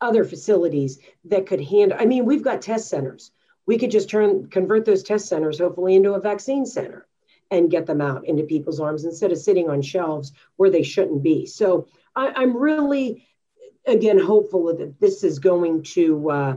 other 0.00 0.24
facilities 0.24 0.98
that 1.24 1.46
could 1.46 1.62
handle. 1.62 1.98
I 1.98 2.04
mean, 2.04 2.24
we've 2.24 2.42
got 2.42 2.62
test 2.62 2.88
centers 2.88 3.32
we 3.66 3.78
could 3.78 3.90
just 3.90 4.08
turn 4.08 4.48
convert 4.48 4.84
those 4.84 5.02
test 5.02 5.26
centers 5.26 5.58
hopefully 5.58 5.94
into 5.94 6.14
a 6.14 6.20
vaccine 6.20 6.66
center 6.66 7.06
and 7.54 7.70
get 7.70 7.86
them 7.86 8.00
out 8.00 8.26
into 8.26 8.44
people's 8.44 8.80
arms 8.80 9.04
instead 9.04 9.32
of 9.32 9.38
sitting 9.38 9.68
on 9.68 9.82
shelves 9.82 10.32
where 10.56 10.70
they 10.70 10.82
shouldn't 10.82 11.22
be. 11.22 11.46
So 11.46 11.88
I, 12.14 12.42
am 12.42 12.56
really, 12.56 13.26
again, 13.86 14.18
hopeful 14.18 14.76
that 14.76 15.00
this 15.00 15.24
is 15.24 15.38
going 15.38 15.82
to, 15.94 16.30
uh, 16.30 16.56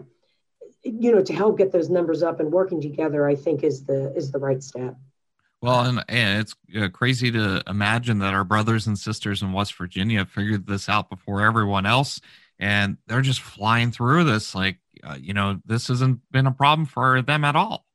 you 0.83 1.11
know, 1.11 1.21
to 1.21 1.33
help 1.33 1.57
get 1.57 1.71
those 1.71 1.89
numbers 1.89 2.23
up 2.23 2.39
and 2.39 2.51
working 2.51 2.81
together. 2.81 3.27
I 3.27 3.35
think 3.35 3.63
is 3.63 3.85
the 3.85 4.13
is 4.15 4.31
the 4.31 4.39
right 4.39 4.61
step. 4.61 4.95
Well, 5.61 5.81
and, 5.81 6.03
and 6.07 6.41
it's 6.41 6.55
uh, 6.79 6.89
crazy 6.89 7.31
to 7.31 7.63
imagine 7.67 8.19
that 8.19 8.35
our 8.35 8.43
brothers 8.43 8.85
and 8.85 8.97
sisters 8.97 9.41
in 9.41 9.53
West 9.53 9.73
Virginia 9.75 10.23
figured 10.25 10.67
this 10.67 10.87
out 10.87 11.09
before 11.09 11.41
everyone 11.41 11.87
else, 11.87 12.21
and 12.59 12.97
they're 13.07 13.21
just 13.21 13.41
flying 13.41 13.91
through 13.91 14.25
this 14.25 14.53
like 14.53 14.77
uh, 15.03 15.17
you 15.19 15.33
know, 15.33 15.59
this 15.65 15.87
hasn't 15.87 16.19
been 16.31 16.47
a 16.47 16.51
problem 16.51 16.85
for 16.85 17.21
them 17.21 17.43
at 17.45 17.55
all. 17.55 17.86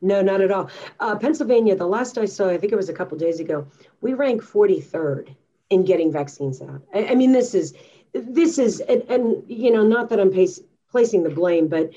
No, 0.00 0.22
not 0.22 0.40
at 0.40 0.50
all. 0.50 0.70
Uh, 1.00 1.16
Pennsylvania, 1.16 1.76
the 1.76 1.86
last 1.86 2.18
I 2.18 2.26
saw, 2.26 2.48
I 2.48 2.58
think 2.58 2.72
it 2.72 2.76
was 2.76 2.88
a 2.88 2.94
couple 2.94 3.16
days 3.18 3.40
ago, 3.40 3.66
we 4.00 4.14
rank 4.14 4.42
43rd 4.42 5.34
in 5.70 5.84
getting 5.84 6.12
vaccines 6.12 6.60
out. 6.62 6.82
I, 6.94 7.06
I 7.06 7.14
mean, 7.14 7.32
this 7.32 7.54
is, 7.54 7.74
this 8.12 8.58
is, 8.58 8.80
and, 8.80 9.02
and, 9.08 9.42
you 9.48 9.70
know, 9.70 9.82
not 9.82 10.10
that 10.10 10.20
I'm 10.20 10.30
pace, 10.30 10.60
placing 10.90 11.22
the 11.22 11.30
blame, 11.30 11.68
but 11.68 11.90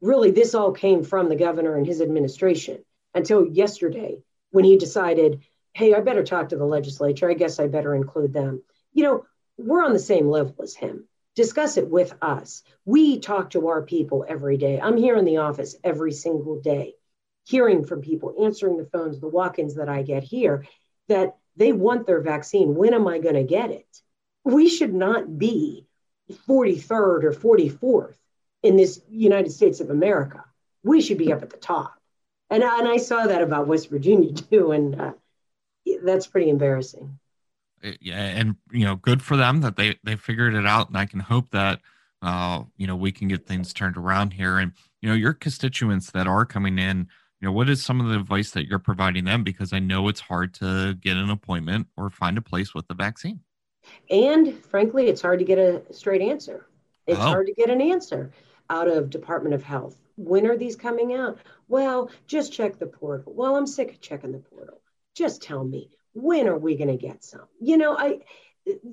really 0.00 0.30
this 0.30 0.54
all 0.54 0.72
came 0.72 1.02
from 1.02 1.28
the 1.28 1.36
governor 1.36 1.76
and 1.76 1.86
his 1.86 2.00
administration 2.00 2.84
until 3.14 3.46
yesterday 3.46 4.18
when 4.50 4.64
he 4.64 4.76
decided, 4.76 5.40
hey, 5.72 5.94
I 5.94 6.00
better 6.00 6.24
talk 6.24 6.50
to 6.50 6.56
the 6.56 6.64
legislature. 6.64 7.30
I 7.30 7.34
guess 7.34 7.58
I 7.58 7.68
better 7.68 7.94
include 7.94 8.32
them. 8.32 8.62
You 8.92 9.04
know, 9.04 9.24
we're 9.56 9.84
on 9.84 9.92
the 9.92 9.98
same 9.98 10.28
level 10.28 10.54
as 10.62 10.74
him 10.74 11.06
discuss 11.34 11.76
it 11.76 11.88
with 11.88 12.12
us. 12.20 12.62
We 12.84 13.18
talk 13.18 13.50
to 13.50 13.68
our 13.68 13.82
people 13.82 14.24
every 14.28 14.56
day. 14.56 14.80
I'm 14.80 14.96
here 14.96 15.16
in 15.16 15.24
the 15.24 15.38
office 15.38 15.76
every 15.82 16.12
single 16.12 16.60
day, 16.60 16.94
hearing 17.50 17.84
from 17.84 18.00
people, 18.00 18.34
answering 18.42 18.76
the 18.76 18.86
phones, 18.86 19.20
the 19.20 19.28
walk 19.28 19.58
ins 19.58 19.74
that 19.74 19.88
I 19.88 20.02
get 20.02 20.22
here, 20.22 20.66
that 21.08 21.36
they 21.56 21.72
want 21.72 22.06
their 22.06 22.20
vaccine. 22.20 22.74
When 22.74 22.94
am 22.94 23.08
I 23.08 23.18
going 23.18 23.34
to 23.34 23.44
get 23.44 23.70
it? 23.70 23.86
We 24.44 24.68
should 24.68 24.94
not 24.94 25.38
be 25.38 25.86
43rd 26.48 27.24
or 27.24 27.32
44th 27.32 28.16
in 28.62 28.76
this 28.76 29.00
United 29.08 29.50
States 29.50 29.80
of 29.80 29.90
America. 29.90 30.44
We 30.82 31.00
should 31.00 31.18
be 31.18 31.32
up 31.32 31.42
at 31.42 31.50
the 31.50 31.56
top. 31.56 31.94
And, 32.48 32.62
and 32.62 32.88
I 32.88 32.96
saw 32.96 33.26
that 33.26 33.42
about 33.42 33.66
West 33.66 33.90
Virginia 33.90 34.32
too. 34.50 34.72
And 34.72 35.00
uh, 35.00 35.12
that's 36.02 36.26
pretty 36.26 36.50
embarrassing 36.50 37.18
Yeah, 38.00 38.16
and 38.16 38.56
you 38.70 38.84
know, 38.84 38.96
good 38.96 39.22
for 39.22 39.36
them 39.36 39.60
that 39.62 39.76
they 39.76 39.98
they 40.04 40.16
figured 40.16 40.54
it 40.54 40.66
out, 40.66 40.88
and 40.88 40.98
I 40.98 41.06
can 41.06 41.20
hope 41.20 41.50
that 41.50 41.80
uh, 42.22 42.62
you 42.76 42.86
know 42.86 42.96
we 42.96 43.12
can 43.12 43.28
get 43.28 43.46
things 43.46 43.72
turned 43.72 43.96
around 43.96 44.34
here. 44.34 44.58
And 44.58 44.72
you 45.00 45.08
know, 45.08 45.14
your 45.14 45.32
constituents 45.32 46.10
that 46.10 46.26
are 46.26 46.44
coming 46.44 46.78
in, 46.78 47.08
you 47.40 47.48
know, 47.48 47.52
what 47.52 47.70
is 47.70 47.82
some 47.82 48.00
of 48.00 48.08
the 48.08 48.16
advice 48.16 48.50
that 48.50 48.66
you're 48.66 48.78
providing 48.78 49.24
them? 49.24 49.44
Because 49.44 49.72
I 49.72 49.78
know 49.78 50.08
it's 50.08 50.20
hard 50.20 50.52
to 50.54 50.94
get 50.94 51.16
an 51.16 51.30
appointment 51.30 51.86
or 51.96 52.10
find 52.10 52.36
a 52.36 52.42
place 52.42 52.74
with 52.74 52.86
the 52.86 52.94
vaccine. 52.94 53.40
And 54.10 54.62
frankly, 54.66 55.06
it's 55.06 55.22
hard 55.22 55.38
to 55.38 55.44
get 55.44 55.58
a 55.58 55.82
straight 55.92 56.20
answer. 56.20 56.66
It's 57.06 57.18
oh. 57.18 57.22
hard 57.22 57.46
to 57.46 57.54
get 57.54 57.70
an 57.70 57.80
answer 57.80 58.32
out 58.68 58.88
of 58.88 59.08
Department 59.08 59.54
of 59.54 59.62
Health. 59.62 59.96
When 60.16 60.46
are 60.46 60.56
these 60.56 60.76
coming 60.76 61.14
out? 61.14 61.38
Well, 61.66 62.10
just 62.26 62.52
check 62.52 62.78
the 62.78 62.86
portal. 62.86 63.32
Well, 63.34 63.56
I'm 63.56 63.66
sick 63.66 63.90
of 63.90 64.00
checking 64.00 64.32
the 64.32 64.38
portal. 64.38 64.82
Just 65.14 65.42
tell 65.42 65.64
me 65.64 65.90
when 66.12 66.46
are 66.46 66.58
we 66.58 66.76
going 66.76 66.88
to 66.88 66.96
get 66.96 67.24
some? 67.24 67.46
You 67.58 67.78
know, 67.78 67.96
I, 67.96 68.18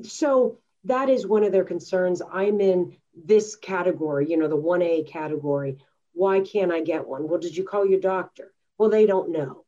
so 0.04 0.60
that 0.86 1.10
is 1.10 1.28
one 1.28 1.44
of 1.44 1.52
their 1.52 1.66
concerns. 1.66 2.22
I'm 2.32 2.62
in 2.62 2.96
this 3.14 3.56
category, 3.56 4.30
you 4.30 4.38
know, 4.38 4.48
the 4.48 4.58
1A 4.58 5.10
category. 5.10 5.78
Why 6.18 6.42
can't 6.42 6.72
I 6.72 6.82
get 6.82 7.08
one? 7.08 7.28
Well, 7.28 7.40
did 7.40 7.56
you 7.56 7.64
call 7.64 7.86
your 7.86 8.00
doctor? 8.00 8.54
Well, 8.78 8.90
they 8.90 9.06
don't 9.06 9.32
know. 9.32 9.66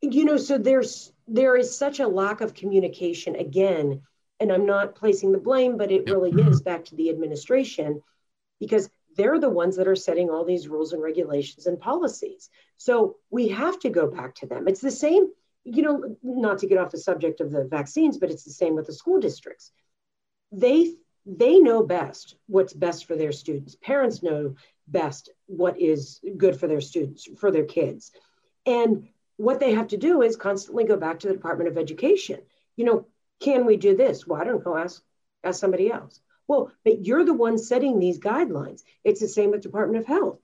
You 0.00 0.24
know, 0.24 0.36
so 0.36 0.58
there's 0.58 1.12
there 1.26 1.56
is 1.56 1.76
such 1.76 2.00
a 2.00 2.08
lack 2.08 2.40
of 2.40 2.54
communication 2.54 3.36
again, 3.36 4.02
and 4.40 4.52
I'm 4.52 4.66
not 4.66 4.94
placing 4.94 5.32
the 5.32 5.38
blame, 5.38 5.76
but 5.76 5.90
it 5.90 6.08
really 6.08 6.30
is 6.30 6.62
back 6.62 6.84
to 6.86 6.94
the 6.94 7.10
administration 7.10 8.02
because 8.60 8.88
they're 9.16 9.40
the 9.40 9.50
ones 9.50 9.76
that 9.76 9.88
are 9.88 9.96
setting 9.96 10.30
all 10.30 10.44
these 10.44 10.68
rules 10.68 10.92
and 10.92 11.02
regulations 11.02 11.66
and 11.66 11.80
policies. 11.80 12.48
So 12.76 13.16
we 13.30 13.48
have 13.48 13.78
to 13.80 13.90
go 13.90 14.06
back 14.06 14.36
to 14.36 14.46
them. 14.46 14.68
It's 14.68 14.80
the 14.80 14.92
same 14.92 15.28
you 15.70 15.82
know, 15.82 16.16
not 16.22 16.58
to 16.58 16.66
get 16.66 16.78
off 16.78 16.90
the 16.90 16.98
subject 16.98 17.40
of 17.40 17.50
the 17.50 17.64
vaccines, 17.64 18.18
but 18.18 18.30
it's 18.30 18.44
the 18.44 18.50
same 18.50 18.74
with 18.74 18.86
the 18.86 18.92
school 18.92 19.20
districts. 19.20 19.70
They 20.52 20.94
they 21.26 21.58
know 21.58 21.82
best 21.82 22.36
what's 22.46 22.72
best 22.72 23.04
for 23.04 23.14
their 23.14 23.32
students. 23.32 23.76
Parents 23.82 24.22
know 24.22 24.54
best 24.86 25.30
what 25.48 25.80
is 25.80 26.20
good 26.36 26.58
for 26.58 26.68
their 26.68 26.80
students, 26.80 27.28
for 27.38 27.50
their 27.50 27.64
kids. 27.64 28.12
And 28.64 29.08
what 29.36 29.58
they 29.60 29.72
have 29.72 29.88
to 29.88 29.96
do 29.96 30.22
is 30.22 30.36
constantly 30.36 30.84
go 30.84 30.96
back 30.96 31.20
to 31.20 31.28
the 31.28 31.34
Department 31.34 31.68
of 31.68 31.76
Education. 31.76 32.40
You 32.76 32.84
know, 32.84 33.06
can 33.40 33.66
we 33.66 33.76
do 33.76 33.96
this? 33.96 34.26
Well, 34.26 34.40
I 34.40 34.44
don't 34.44 34.64
know, 34.64 34.76
ask 34.76 35.02
ask 35.42 35.58
somebody 35.60 35.90
else. 35.90 36.20
Well, 36.46 36.72
but 36.84 37.04
you're 37.04 37.24
the 37.24 37.34
one 37.34 37.58
setting 37.58 37.98
these 37.98 38.18
guidelines. 38.18 38.82
It's 39.04 39.20
the 39.20 39.28
same 39.28 39.50
with 39.50 39.62
Department 39.62 40.00
of 40.00 40.06
Health. 40.06 40.38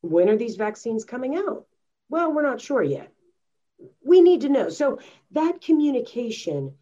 When 0.00 0.28
are 0.28 0.36
these 0.36 0.56
vaccines 0.56 1.04
coming 1.04 1.36
out? 1.36 1.66
Well, 2.08 2.32
we're 2.32 2.42
not 2.42 2.60
sure 2.60 2.82
yet 2.82 3.12
we 4.04 4.20
need 4.20 4.42
to 4.42 4.48
know. 4.48 4.68
So 4.68 4.98
that 5.32 5.60
communication 5.60 6.74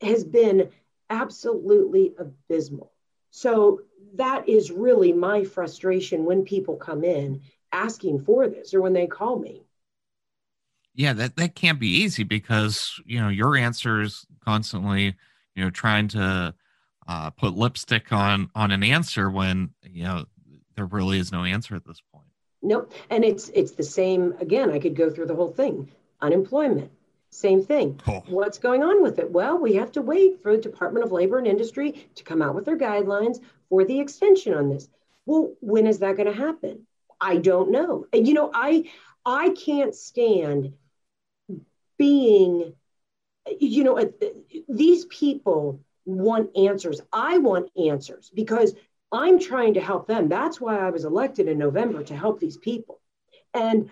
has 0.00 0.24
been 0.24 0.70
absolutely 1.10 2.14
abysmal. 2.18 2.92
So 3.36 3.80
that 4.14 4.48
is 4.48 4.70
really 4.70 5.12
my 5.12 5.42
frustration 5.42 6.24
when 6.24 6.44
people 6.44 6.76
come 6.76 7.02
in 7.02 7.40
asking 7.72 8.20
for 8.20 8.46
this 8.46 8.72
or 8.72 8.80
when 8.80 8.92
they 8.92 9.08
call 9.08 9.40
me. 9.40 9.64
Yeah, 10.94 11.14
that, 11.14 11.34
that 11.34 11.56
can't 11.56 11.80
be 11.80 11.88
easy 11.88 12.22
because, 12.22 13.00
you 13.04 13.20
know, 13.20 13.28
your 13.28 13.56
answer 13.56 14.02
is 14.02 14.24
constantly, 14.44 15.16
you 15.56 15.64
know, 15.64 15.70
trying 15.70 16.06
to 16.08 16.54
uh, 17.08 17.30
put 17.30 17.56
lipstick 17.56 18.12
on 18.12 18.50
on 18.54 18.70
an 18.70 18.84
answer 18.84 19.28
when, 19.28 19.70
you 19.82 20.04
know, 20.04 20.26
there 20.76 20.86
really 20.86 21.18
is 21.18 21.32
no 21.32 21.42
answer 21.42 21.74
at 21.74 21.84
this 21.84 22.00
point. 22.12 22.28
Nope. 22.62 22.92
And 23.10 23.24
it's 23.24 23.48
it's 23.48 23.72
the 23.72 23.82
same 23.82 24.34
again, 24.38 24.70
I 24.70 24.78
could 24.78 24.94
go 24.94 25.10
through 25.10 25.26
the 25.26 25.34
whole 25.34 25.50
thing 25.50 25.90
unemployment, 26.20 26.92
Same 27.34 27.64
thing. 27.64 28.00
Oh. 28.06 28.22
What's 28.26 28.58
going 28.58 28.82
on 28.82 29.02
with 29.02 29.18
it? 29.18 29.30
Well, 29.30 29.58
we 29.58 29.74
have 29.74 29.92
to 29.92 30.02
wait 30.02 30.42
for 30.42 30.56
the 30.56 30.62
Department 30.62 31.04
of 31.04 31.12
Labor 31.12 31.38
and 31.38 31.46
Industry 31.46 32.08
to 32.14 32.24
come 32.24 32.40
out 32.40 32.54
with 32.54 32.64
their 32.64 32.78
guidelines 32.78 33.40
for 33.68 33.84
the 33.84 34.00
extension 34.00 34.54
on 34.54 34.68
this. 34.68 34.88
Well, 35.26 35.54
when 35.60 35.86
is 35.86 35.98
that 35.98 36.16
going 36.16 36.32
to 36.32 36.38
happen? 36.38 36.86
I 37.20 37.38
don't 37.38 37.70
know. 37.70 38.06
And 38.12 38.26
you 38.26 38.34
know, 38.34 38.50
I 38.52 38.90
I 39.24 39.50
can't 39.50 39.94
stand 39.94 40.74
being 41.96 42.74
you 43.58 43.84
know, 43.84 43.98
uh, 43.98 44.06
these 44.68 45.04
people 45.06 45.80
want 46.06 46.56
answers. 46.56 47.00
I 47.12 47.38
want 47.38 47.70
answers 47.76 48.30
because 48.34 48.74
I'm 49.12 49.38
trying 49.38 49.74
to 49.74 49.80
help 49.80 50.06
them. 50.06 50.28
That's 50.28 50.60
why 50.60 50.78
I 50.78 50.90
was 50.90 51.04
elected 51.04 51.48
in 51.48 51.58
November 51.58 52.02
to 52.04 52.16
help 52.16 52.40
these 52.40 52.56
people. 52.56 53.00
And 53.52 53.90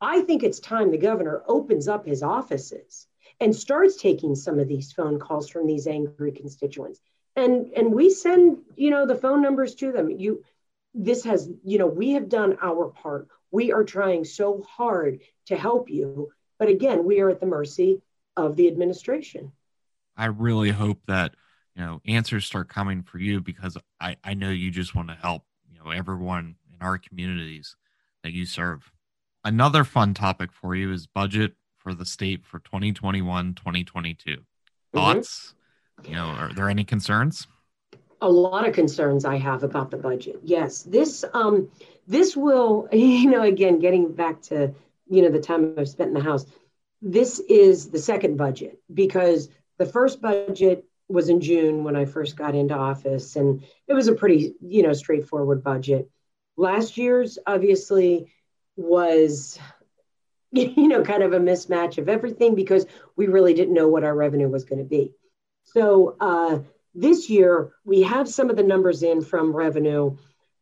I 0.00 0.20
think 0.22 0.42
it's 0.42 0.60
time 0.60 0.90
the 0.90 0.98
governor 0.98 1.42
opens 1.46 1.88
up 1.88 2.06
his 2.06 2.22
offices 2.22 3.06
and 3.40 3.54
starts 3.54 3.96
taking 3.96 4.34
some 4.34 4.58
of 4.58 4.68
these 4.68 4.92
phone 4.92 5.18
calls 5.18 5.48
from 5.48 5.66
these 5.66 5.86
angry 5.86 6.32
constituents. 6.32 7.00
And 7.36 7.72
and 7.76 7.92
we 7.92 8.10
send, 8.10 8.58
you 8.76 8.90
know, 8.90 9.06
the 9.06 9.14
phone 9.14 9.42
numbers 9.42 9.74
to 9.76 9.92
them. 9.92 10.10
You 10.10 10.44
this 10.94 11.24
has, 11.24 11.48
you 11.64 11.78
know, 11.78 11.86
we 11.86 12.12
have 12.12 12.28
done 12.28 12.58
our 12.60 12.88
part. 12.88 13.28
We 13.50 13.72
are 13.72 13.84
trying 13.84 14.24
so 14.24 14.62
hard 14.68 15.20
to 15.46 15.56
help 15.56 15.90
you, 15.90 16.30
but 16.58 16.68
again, 16.68 17.04
we 17.04 17.20
are 17.20 17.30
at 17.30 17.40
the 17.40 17.46
mercy 17.46 18.02
of 18.36 18.56
the 18.56 18.68
administration. 18.68 19.52
I 20.16 20.26
really 20.26 20.70
hope 20.70 21.00
that, 21.06 21.34
you 21.76 21.82
know, 21.82 22.00
answers 22.06 22.44
start 22.44 22.68
coming 22.68 23.02
for 23.02 23.18
you 23.18 23.40
because 23.40 23.76
I 24.00 24.16
I 24.24 24.34
know 24.34 24.50
you 24.50 24.70
just 24.70 24.94
want 24.94 25.08
to 25.08 25.14
help, 25.14 25.44
you 25.70 25.78
know, 25.78 25.90
everyone 25.90 26.56
in 26.72 26.84
our 26.84 26.98
communities 26.98 27.76
that 28.22 28.32
you 28.32 28.46
serve. 28.46 28.90
Another 29.48 29.82
fun 29.82 30.12
topic 30.12 30.52
for 30.52 30.74
you 30.74 30.92
is 30.92 31.06
budget 31.06 31.54
for 31.78 31.94
the 31.94 32.04
state 32.04 32.44
for 32.44 32.58
2021 32.58 33.54
2022. 33.54 34.32
Mm-hmm. 34.32 34.42
Thoughts? 34.92 35.54
Mm-hmm. 36.02 36.10
You 36.10 36.16
know, 36.16 36.26
are 36.26 36.52
there 36.52 36.68
any 36.68 36.84
concerns? 36.84 37.46
A 38.20 38.28
lot 38.28 38.68
of 38.68 38.74
concerns 38.74 39.24
I 39.24 39.38
have 39.38 39.62
about 39.62 39.90
the 39.90 39.96
budget. 39.96 40.40
Yes, 40.42 40.82
this 40.82 41.24
um 41.32 41.70
this 42.06 42.36
will 42.36 42.88
you 42.92 43.30
know 43.30 43.40
again 43.40 43.78
getting 43.78 44.12
back 44.12 44.42
to 44.42 44.74
you 45.08 45.22
know 45.22 45.30
the 45.30 45.40
time 45.40 45.76
I've 45.78 45.88
spent 45.88 46.08
in 46.08 46.14
the 46.14 46.20
house. 46.20 46.44
This 47.00 47.38
is 47.38 47.88
the 47.88 47.98
second 47.98 48.36
budget 48.36 48.78
because 48.92 49.48
the 49.78 49.86
first 49.86 50.20
budget 50.20 50.84
was 51.08 51.30
in 51.30 51.40
June 51.40 51.84
when 51.84 51.96
I 51.96 52.04
first 52.04 52.36
got 52.36 52.54
into 52.54 52.74
office 52.74 53.34
and 53.34 53.64
it 53.86 53.94
was 53.94 54.08
a 54.08 54.14
pretty 54.14 54.56
you 54.60 54.82
know 54.82 54.92
straightforward 54.92 55.64
budget. 55.64 56.10
Last 56.58 56.98
year's 56.98 57.38
obviously 57.46 58.30
was 58.78 59.58
you 60.52 60.88
know 60.88 61.02
kind 61.02 61.22
of 61.22 61.34
a 61.34 61.38
mismatch 61.38 61.98
of 61.98 62.08
everything 62.08 62.54
because 62.54 62.86
we 63.16 63.26
really 63.26 63.52
didn't 63.52 63.74
know 63.74 63.88
what 63.88 64.04
our 64.04 64.14
revenue 64.14 64.48
was 64.48 64.64
going 64.64 64.78
to 64.78 64.88
be. 64.88 65.12
So 65.64 66.16
uh, 66.20 66.60
this 66.94 67.28
year 67.28 67.72
we 67.84 68.02
have 68.02 68.28
some 68.28 68.48
of 68.48 68.56
the 68.56 68.62
numbers 68.62 69.02
in 69.02 69.20
from 69.20 69.54
revenue 69.54 70.16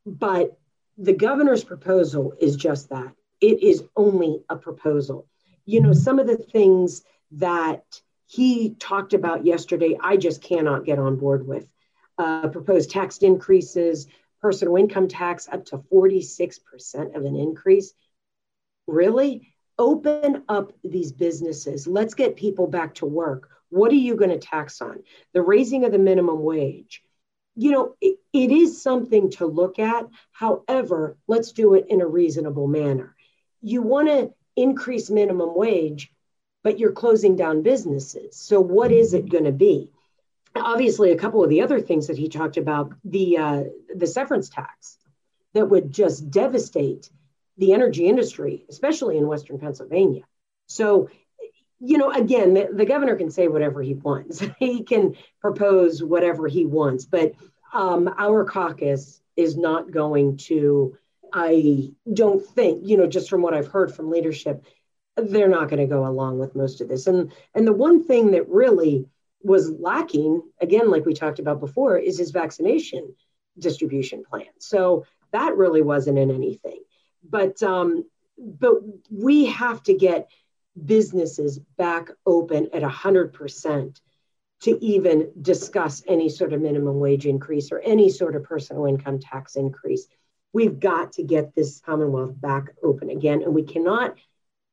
but 0.05 0.59
the 0.99 1.13
governor's 1.13 1.65
proposal 1.65 2.33
is 2.41 2.57
just 2.57 2.89
that. 2.91 3.13
It 3.41 3.63
is 3.63 3.83
only 3.97 4.43
a 4.49 4.57
proposal. 4.57 5.27
You 5.67 5.83
know 5.83 5.93
some 5.93 6.19
of 6.19 6.27
the 6.27 6.37
things 6.37 7.03
that 7.33 8.01
he 8.29 8.75
talked 8.79 9.15
about 9.15 9.47
yesterday 9.47 9.97
i 10.01 10.17
just 10.17 10.43
cannot 10.43 10.85
get 10.85 10.99
on 10.99 11.17
board 11.17 11.47
with. 11.47 11.67
Uh, 12.19 12.49
proposed 12.49 12.91
tax 12.91 13.19
increases 13.19 14.07
personal 14.41 14.77
income 14.77 15.09
tax 15.09 15.49
up 15.51 15.65
to 15.67 15.79
46% 15.79 17.17
of 17.17 17.25
an 17.25 17.37
increase 17.37 17.93
really 18.87 19.55
open 19.79 20.45
up 20.49 20.73
these 20.83 21.13
businesses. 21.13 21.87
Let's 21.87 22.15
get 22.15 22.37
people 22.37 22.67
back 22.67 22.95
to 22.97 23.07
work. 23.07 23.51
What 23.69 23.91
are 23.93 23.97
you 23.97 24.17
going 24.17 24.31
to 24.31 24.39
tax 24.39 24.81
on? 24.81 25.03
The 25.33 25.43
raising 25.43 25.85
of 25.85 25.93
the 25.93 25.99
minimum 25.99 26.43
wage. 26.43 27.03
You 27.55 27.73
know, 27.73 27.95
it, 28.01 28.19
it 28.33 28.51
is 28.51 28.83
something 28.83 29.31
to 29.33 29.47
look 29.47 29.79
at. 29.79 30.07
However, 30.31 31.17
let's 31.27 31.53
do 31.53 31.75
it 31.75 31.87
in 31.89 32.01
a 32.01 32.07
reasonable 32.07 32.69
manner. 32.69 33.17
You 33.63 33.83
want 33.83 34.09
to 34.09 34.33
increase 34.57 35.11
minimum 35.11 35.55
wage, 35.55 36.13
but 36.63 36.79
you're 36.79 36.93
closing 36.93 37.37
down 37.37 37.63
businesses. 37.63 38.37
So, 38.37 38.61
what 38.61 38.93
is 38.93 39.15
it 39.15 39.29
going 39.29 39.45
to 39.45 39.53
be? 39.53 39.93
Obviously, 40.55 41.13
a 41.13 41.19
couple 41.19 41.43
of 41.43 41.51
the 41.51 41.63
other 41.63 41.81
things 41.81 42.07
that 42.07 42.19
he 42.19 42.29
talked 42.29 42.57
about 42.57 42.95
the 43.05 43.39
uh, 43.39 43.65
the 43.95 44.07
severance 44.07 44.49
tax 44.49 44.99
that 45.55 45.67
would 45.67 45.93
just 45.93 46.31
devastate 46.31 47.11
the 47.59 47.73
energy 47.73 48.07
industry, 48.07 48.65
especially 48.69 49.17
in 49.17 49.27
Western 49.27 49.59
Pennsylvania. 49.59 50.23
So, 50.67 51.09
you 51.79 51.99
know, 51.99 52.11
again, 52.11 52.55
the, 52.55 52.69
the 52.73 52.87
governor 52.87 53.17
can 53.17 53.31
say 53.31 53.49
whatever 53.49 53.83
he 53.83 53.95
wants, 53.95 54.43
he 54.59 54.83
can 54.83 55.17
propose 55.41 56.03
whatever 56.03 56.49
he 56.49 56.67
wants, 56.67 57.05
but 57.05 57.33
um, 57.73 58.13
our 58.19 58.45
caucus 58.45 59.21
is 59.37 59.57
not 59.57 59.91
going 59.91 60.39
to, 60.39 60.97
I 61.33 61.93
don't 62.11 62.45
think, 62.45 62.83
you 62.85 62.97
know, 62.97 63.07
just 63.07 63.29
from 63.29 63.43
what 63.43 63.55
I've 63.55 63.69
heard 63.69 63.95
from 63.95 64.11
leadership, 64.11 64.65
they're 65.17 65.49
not 65.49 65.69
going 65.69 65.81
to 65.81 65.87
go 65.87 66.07
along 66.07 66.39
with 66.39 66.55
most 66.55 66.81
of 66.81 66.89
this. 66.89 67.07
And 67.07 67.33
and 67.55 67.67
the 67.67 67.73
one 67.73 68.05
thing 68.05 68.33
that 68.33 68.49
really 68.49 69.07
was 69.43 69.71
lacking, 69.71 70.43
again, 70.61 70.91
like 70.91 71.07
we 71.07 71.15
talked 71.15 71.39
about 71.39 71.61
before, 71.61 71.99
is 71.99 72.19
his 72.19 72.31
vaccination 72.31 73.15
distribution 73.59 74.25
plan. 74.29 74.47
So 74.59 75.07
that 75.33 75.57
really 75.57 75.83
wasn't 75.83 76.19
in 76.19 76.31
anything 76.31 76.76
but 77.31 77.63
um, 77.63 78.05
but 78.39 78.75
we 79.11 79.47
have 79.47 79.83
to 79.85 79.95
get 79.95 80.31
businesses 80.85 81.59
back 81.79 82.11
open 82.27 82.69
at 82.75 82.83
100% 82.83 84.01
to 84.61 84.85
even 84.85 85.31
discuss 85.41 86.03
any 86.07 86.29
sort 86.29 86.53
of 86.53 86.61
minimum 86.61 86.99
wage 86.99 87.27
increase 87.27 87.73
or 87.73 87.79
any 87.81 88.11
sort 88.11 88.37
of 88.37 88.45
personal 88.45 88.87
income 88.87 89.19
tax 89.19 89.57
increase. 89.57 90.07
We've 90.53 90.79
got 90.79 91.13
to 91.15 91.23
get 91.23 91.55
this 91.55 91.81
Commonwealth 91.81 92.39
back 92.41 92.75
open 92.83 93.11
again. 93.11 93.43
And 93.43 93.55
we 93.55 93.63
cannot, 93.63 94.17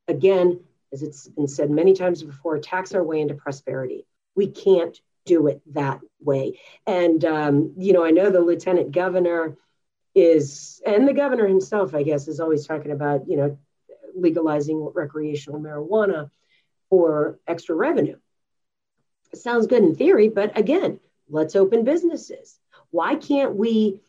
again, 0.07 0.61
as 0.93 1.03
it's 1.03 1.27
been 1.27 1.47
said 1.47 1.69
many 1.69 1.93
times 1.93 2.23
before, 2.23 2.59
tax 2.59 2.93
our 2.93 3.03
way 3.03 3.19
into 3.19 3.33
prosperity. 3.33 4.05
We 4.35 4.47
can't 4.47 4.97
do 5.25 5.47
it 5.47 5.61
that 5.73 5.99
way. 6.21 6.59
And, 6.85 7.23
um, 7.25 7.73
you 7.77 7.93
know, 7.93 8.05
I 8.05 8.11
know 8.11 8.29
the 8.29 8.39
lieutenant 8.39 8.91
governor 8.91 9.57
is, 10.15 10.81
and 10.85 11.07
the 11.07 11.13
governor 11.13 11.47
himself, 11.47 11.95
I 11.95 12.03
guess, 12.03 12.27
is 12.27 12.39
always 12.39 12.67
talking 12.67 12.91
about, 12.91 13.27
you 13.27 13.37
know, 13.37 13.57
legalizing 14.15 14.91
recreational 14.93 15.59
marijuana 15.59 16.29
for 16.89 17.39
extra 17.47 17.75
revenue. 17.75 18.17
It 19.31 19.39
sounds 19.39 19.67
good 19.67 19.83
in 19.83 19.95
theory, 19.95 20.29
but 20.29 20.57
again, 20.57 20.99
let's 21.29 21.55
open 21.55 21.83
businesses. 21.83 22.59
Why 22.91 23.15
can't 23.15 23.55
we 23.55 23.99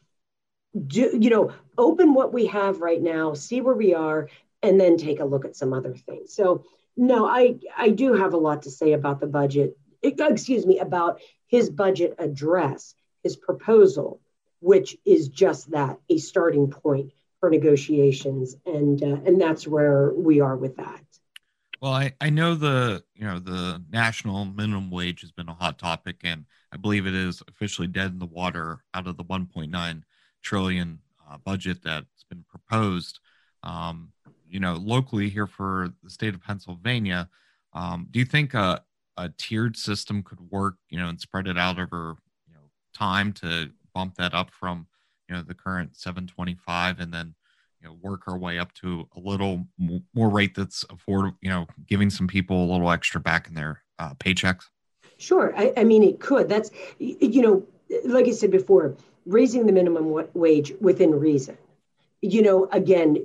do, 0.87 1.17
you 1.19 1.31
know, 1.31 1.53
open 1.79 2.13
what 2.13 2.33
we 2.35 2.47
have 2.47 2.81
right 2.81 3.01
now, 3.01 3.33
see 3.33 3.61
where 3.61 3.75
we 3.75 3.95
are, 3.95 4.29
and 4.63 4.79
then 4.79 4.97
take 4.97 5.21
a 5.21 5.25
look 5.25 5.45
at 5.45 5.57
some 5.57 5.73
other 5.73 5.95
things? 5.95 6.35
So, 6.35 6.65
no, 6.97 7.27
I, 7.27 7.59
I 7.77 7.89
do 7.89 8.13
have 8.13 8.35
a 8.35 8.39
lot 8.39 8.63
to 8.63 8.71
say 8.71 8.93
about 8.93 9.21
the 9.21 9.27
budget, 9.27 9.77
excuse 10.03 10.67
me, 10.67 10.79
about 10.79 11.21
his 11.47 11.71
budget 11.71 12.15
address, 12.19 12.95
his 13.23 13.37
proposal 13.37 14.21
which 14.65 14.97
is 15.05 15.29
just 15.29 15.71
that 15.73 15.99
a 16.09 16.17
starting 16.17 16.71
point 16.71 17.13
for 17.39 17.51
negotiations. 17.51 18.57
And 18.65 19.03
uh, 19.03 19.19
and 19.27 19.39
that's 19.39 19.69
where 19.69 20.13
we 20.15 20.41
are 20.41 20.57
with 20.57 20.77
that. 20.77 21.03
Well 21.83 21.93
I, 21.93 22.15
I 22.19 22.31
know 22.31 22.55
the 22.55 23.05
you 23.15 23.27
know 23.27 23.39
the 23.39 23.85
national 23.91 24.47
minimum 24.47 24.91
wage 24.91 25.21
has 25.21 25.33
been 25.33 25.51
a 25.51 25.55
hot 25.55 25.79
topic 25.79 26.21
and 26.25 26.47
i 26.73 26.79
believe 26.79 27.07
it 27.07 27.15
is 27.15 27.43
officially 27.47 27.89
dead 27.89 28.13
in 28.13 28.19
the 28.19 28.27
water 28.27 28.85
out 28.95 29.07
of 29.07 29.19
the 29.19 29.25
1.9 29.25 30.03
trillion 30.43 30.99
uh, 31.29 31.37
budget 31.39 31.83
that's 31.85 32.25
been 32.31 32.45
proposed. 32.49 33.21
Um, 33.63 34.13
you 34.49 34.61
know 34.61 34.75
locally 34.75 35.29
here 35.29 35.47
for 35.47 35.93
the 36.03 36.11
state 36.11 36.33
of 36.33 36.43
pennsylvania 36.43 37.29
um, 37.75 38.07
do 38.11 38.19
you 38.19 38.25
think 38.25 38.55
a, 38.55 38.83
a 39.19 39.29
tiered 39.37 39.77
system 39.77 40.23
could 40.23 40.41
work 40.51 40.77
you 40.89 40.99
know 40.99 41.09
and 41.09 41.21
spread 41.21 41.49
it 41.49 41.59
out 41.59 41.79
over 41.79 42.17
you 42.49 42.55
know 42.55 42.61
time 42.95 43.33
to 43.33 43.71
bump 43.95 44.17
that 44.17 44.35
up 44.35 44.51
from 44.51 44.87
you 45.29 45.35
know 45.35 45.43
the 45.43 45.55
current 45.55 45.97
725 45.97 47.01
and 47.01 47.13
then 47.13 47.35
you 47.81 47.89
know 47.89 47.97
work 48.03 48.23
our 48.27 48.39
way 48.39 48.59
up 48.59 48.73
to 48.75 49.09
a 49.17 49.21
little 49.21 49.67
more 50.15 50.29
rate 50.29 50.55
that's 50.55 50.85
affordable 50.85 51.37
you 51.41 51.51
know 51.51 51.67
giving 51.87 52.11
some 52.11 52.27
people 52.27 52.65
a 52.65 52.71
little 52.71 52.91
extra 52.91 53.21
back 53.21 53.49
in 53.49 53.55
their 53.55 53.83
uh, 53.99 54.15
paychecks? 54.15 54.65
Sure. 55.19 55.55
I, 55.57 55.73
I 55.77 55.85
mean 55.85 56.03
it 56.03 56.21
could. 56.21 56.49
That's 56.49 56.71
you 56.99 57.43
know 57.43 57.67
like 58.05 58.27
i 58.27 58.31
said 58.31 58.51
before 58.51 58.97
raising 59.27 59.67
the 59.67 59.73
minimum 59.73 60.27
wage 60.35 60.73
within 60.81 61.13
reason. 61.13 61.57
You 62.21 62.43
know 62.43 62.69
again 62.71 63.25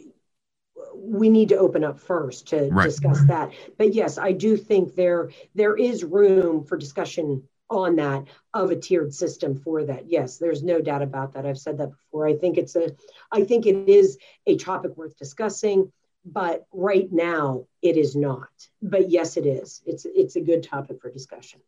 we 0.96 1.30
need 1.30 1.50
to 1.50 1.56
open 1.58 1.84
up 1.84 2.00
first 2.00 2.48
to 2.48 2.70
right. 2.72 2.86
discuss 2.86 3.22
that. 3.26 3.52
But 3.78 3.94
yes 3.94 4.18
i 4.18 4.32
do 4.32 4.58
think 4.58 4.96
there 4.96 5.30
there 5.56 5.76
is 5.76 6.04
room 6.04 6.64
for 6.64 6.78
discussion 6.78 7.44
on 7.70 7.96
that 7.98 8.26
of 8.54 8.72
a 8.72 8.76
tiered 8.76 9.14
system 9.14 9.56
for 9.56 9.84
that. 9.84 10.10
Yes, 10.10 10.38
there's 10.38 10.64
no 10.64 10.82
doubt 10.82 11.02
about 11.02 11.34
that. 11.34 11.46
I've 11.46 11.60
said 11.60 11.78
that 11.78 11.92
before. 11.92 12.28
I 12.28 12.36
think 12.36 12.58
it's 12.58 12.76
a 12.76 12.92
I 13.32 13.44
think 13.44 13.66
it 13.66 13.90
is 13.90 14.18
a 14.46 14.58
topic 14.58 14.98
worth 14.98 15.18
discussing. 15.18 15.92
but 16.26 16.66
right 16.74 17.12
now 17.12 17.66
it 17.82 17.96
is 17.98 18.16
not. 18.16 18.50
But 18.82 19.10
yes, 19.10 19.38
it 19.38 19.46
is. 19.46 19.82
It's 19.86 20.06
it's 20.06 20.36
a 20.36 20.42
good 20.42 20.64
topic 20.64 21.02
for 21.02 21.12
discussion. 21.12 21.62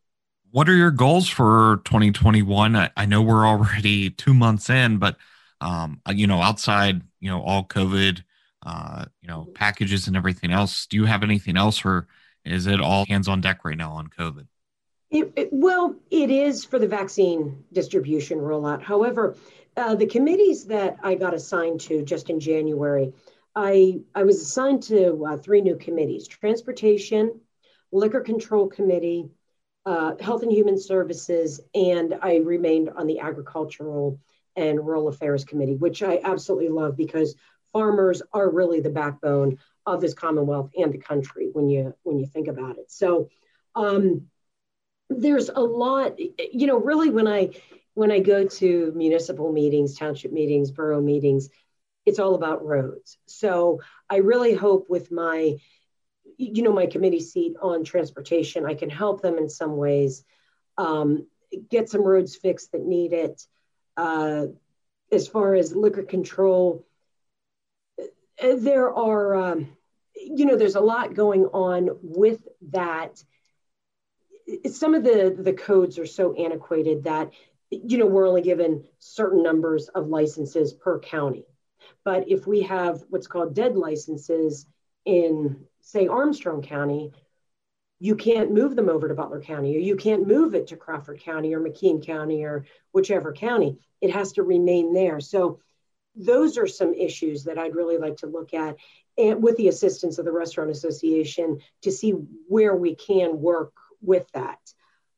What 0.50 0.68
are 0.68 0.74
your 0.74 0.90
goals 0.90 1.28
for 1.28 1.80
2021? 1.84 2.76
I, 2.76 2.90
I 2.96 3.06
know 3.06 3.22
we're 3.22 3.46
already 3.46 4.10
two 4.24 4.34
months 4.34 4.68
in, 4.68 4.98
but 4.98 5.16
um, 5.60 6.00
you 6.10 6.26
know, 6.26 6.42
outside, 6.42 7.02
you 7.20 7.30
know, 7.30 7.40
all 7.40 7.64
COVID, 7.64 8.22
uh, 8.66 9.04
you 9.22 9.28
know, 9.28 9.48
packages 9.54 10.08
and 10.08 10.16
everything 10.16 10.52
else. 10.52 10.86
Do 10.86 10.96
you 10.96 11.04
have 11.04 11.22
anything 11.22 11.56
else, 11.56 11.84
or 11.84 12.08
is 12.44 12.66
it 12.66 12.80
all 12.80 13.06
hands 13.06 13.28
on 13.28 13.40
deck 13.40 13.64
right 13.64 13.78
now 13.78 13.92
on 13.92 14.08
COVID? 14.08 14.46
It, 15.12 15.30
it, 15.36 15.48
well, 15.52 15.94
it 16.10 16.30
is 16.30 16.64
for 16.64 16.78
the 16.78 16.88
vaccine 16.88 17.64
distribution 17.70 18.38
rollout. 18.38 18.82
However, 18.82 19.36
uh, 19.76 19.94
the 19.94 20.06
committees 20.06 20.64
that 20.66 20.96
I 21.02 21.16
got 21.16 21.34
assigned 21.34 21.80
to 21.82 22.02
just 22.02 22.30
in 22.30 22.40
January, 22.40 23.12
I, 23.54 24.00
I 24.14 24.22
was 24.22 24.40
assigned 24.40 24.82
to 24.84 25.22
uh, 25.26 25.36
three 25.36 25.60
new 25.60 25.76
committees 25.76 26.26
transportation, 26.26 27.40
liquor 27.92 28.22
control 28.22 28.68
committee, 28.68 29.28
uh, 29.84 30.14
health 30.18 30.44
and 30.44 30.52
human 30.52 30.80
services, 30.80 31.60
and 31.74 32.14
I 32.22 32.36
remained 32.36 32.88
on 32.96 33.06
the 33.06 33.18
agricultural 33.18 34.18
and 34.56 34.78
rural 34.78 35.08
affairs 35.08 35.44
committee, 35.44 35.76
which 35.76 36.02
I 36.02 36.20
absolutely 36.24 36.70
love 36.70 36.96
because 36.96 37.34
farmers 37.74 38.22
are 38.32 38.48
really 38.48 38.80
the 38.80 38.88
backbone 38.88 39.58
of 39.84 40.00
this 40.00 40.14
commonwealth 40.14 40.70
and 40.74 40.90
the 40.90 40.98
country 40.98 41.50
when 41.52 41.68
you 41.68 41.94
when 42.02 42.18
you 42.18 42.26
think 42.26 42.48
about 42.48 42.78
it. 42.78 42.90
So 42.90 43.28
um, 43.74 44.28
there's 45.18 45.48
a 45.48 45.60
lot, 45.60 46.18
you 46.18 46.66
know, 46.66 46.78
really 46.78 47.10
when 47.10 47.26
I 47.26 47.50
when 47.94 48.10
I 48.10 48.20
go 48.20 48.46
to 48.46 48.92
municipal 48.96 49.52
meetings, 49.52 49.98
township 49.98 50.32
meetings, 50.32 50.70
borough 50.70 51.00
meetings, 51.00 51.50
it's 52.06 52.18
all 52.18 52.34
about 52.34 52.64
roads. 52.64 53.18
So 53.26 53.80
I 54.08 54.16
really 54.16 54.54
hope 54.54 54.88
with 54.88 55.10
my, 55.12 55.56
you 56.38 56.62
know, 56.62 56.72
my 56.72 56.86
committee 56.86 57.20
seat 57.20 57.54
on 57.60 57.84
transportation, 57.84 58.64
I 58.64 58.74
can 58.74 58.90
help 58.90 59.20
them 59.20 59.36
in 59.36 59.48
some 59.48 59.76
ways, 59.76 60.24
um, 60.78 61.26
get 61.70 61.90
some 61.90 62.02
roads 62.02 62.34
fixed 62.34 62.72
that 62.72 62.82
need 62.82 63.12
it. 63.12 63.46
Uh, 63.96 64.46
as 65.12 65.28
far 65.28 65.54
as 65.54 65.76
liquor 65.76 66.02
control, 66.02 66.86
uh, 68.00 68.56
there 68.56 68.90
are, 68.92 69.34
um, 69.34 69.76
you 70.14 70.46
know, 70.46 70.56
there's 70.56 70.76
a 70.76 70.80
lot 70.80 71.14
going 71.14 71.44
on 71.44 71.90
with 72.02 72.40
that. 72.70 73.22
Some 74.70 74.94
of 74.94 75.04
the 75.04 75.34
the 75.38 75.52
codes 75.52 75.98
are 75.98 76.06
so 76.06 76.34
antiquated 76.34 77.04
that 77.04 77.30
you 77.72 77.96
know, 77.96 78.06
we're 78.06 78.28
only 78.28 78.42
given 78.42 78.84
certain 78.98 79.42
numbers 79.42 79.88
of 79.88 80.08
licenses 80.08 80.72
per 80.74 80.98
county. 80.98 81.46
But 82.04 82.28
if 82.28 82.46
we 82.46 82.62
have 82.62 83.02
what's 83.08 83.26
called 83.26 83.54
dead 83.54 83.76
licenses 83.76 84.66
in, 85.04 85.64
say, 85.80 86.06
Armstrong 86.06 86.62
County, 86.62 87.12
you 87.98 88.14
can't 88.14 88.52
move 88.52 88.76
them 88.76 88.88
over 88.88 89.08
to 89.08 89.14
Butler 89.14 89.40
County, 89.40 89.76
or 89.76 89.80
you 89.80 89.96
can't 89.96 90.26
move 90.26 90.54
it 90.54 90.66
to 90.68 90.76
Crawford 90.76 91.20
County 91.20 91.54
or 91.54 91.60
McKean 91.60 92.04
County 92.04 92.44
or 92.44 92.66
whichever 92.92 93.32
county. 93.32 93.78
It 94.00 94.10
has 94.10 94.32
to 94.32 94.42
remain 94.42 94.92
there. 94.92 95.20
So 95.20 95.60
those 96.14 96.58
are 96.58 96.66
some 96.66 96.92
issues 96.92 97.44
that 97.44 97.58
I'd 97.58 97.76
really 97.76 97.96
like 97.96 98.18
to 98.18 98.26
look 98.26 98.52
at 98.52 98.76
and 99.16 99.42
with 99.42 99.56
the 99.56 99.68
assistance 99.68 100.18
of 100.18 100.24
the 100.24 100.32
Restaurant 100.32 100.70
Association 100.70 101.60
to 101.82 101.92
see 101.92 102.10
where 102.48 102.74
we 102.74 102.94
can 102.94 103.40
work 103.40 103.72
with 104.02 104.30
that. 104.32 104.58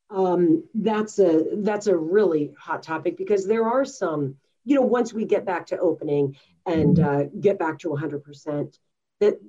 Um, 0.09 0.63
that's 0.75 1.19
a 1.19 1.43
that's 1.57 1.87
a 1.87 1.97
really 1.97 2.53
hot 2.57 2.83
topic 2.83 3.17
because 3.17 3.47
there 3.47 3.65
are 3.65 3.85
some 3.85 4.35
you 4.63 4.75
know 4.75 4.81
once 4.81 5.13
we 5.13 5.25
get 5.25 5.45
back 5.45 5.67
to 5.67 5.79
opening 5.79 6.37
and 6.65 6.99
uh, 6.99 7.23
get 7.39 7.57
back 7.59 7.79
to 7.79 7.89
100% 7.89 8.77
that 9.19 9.39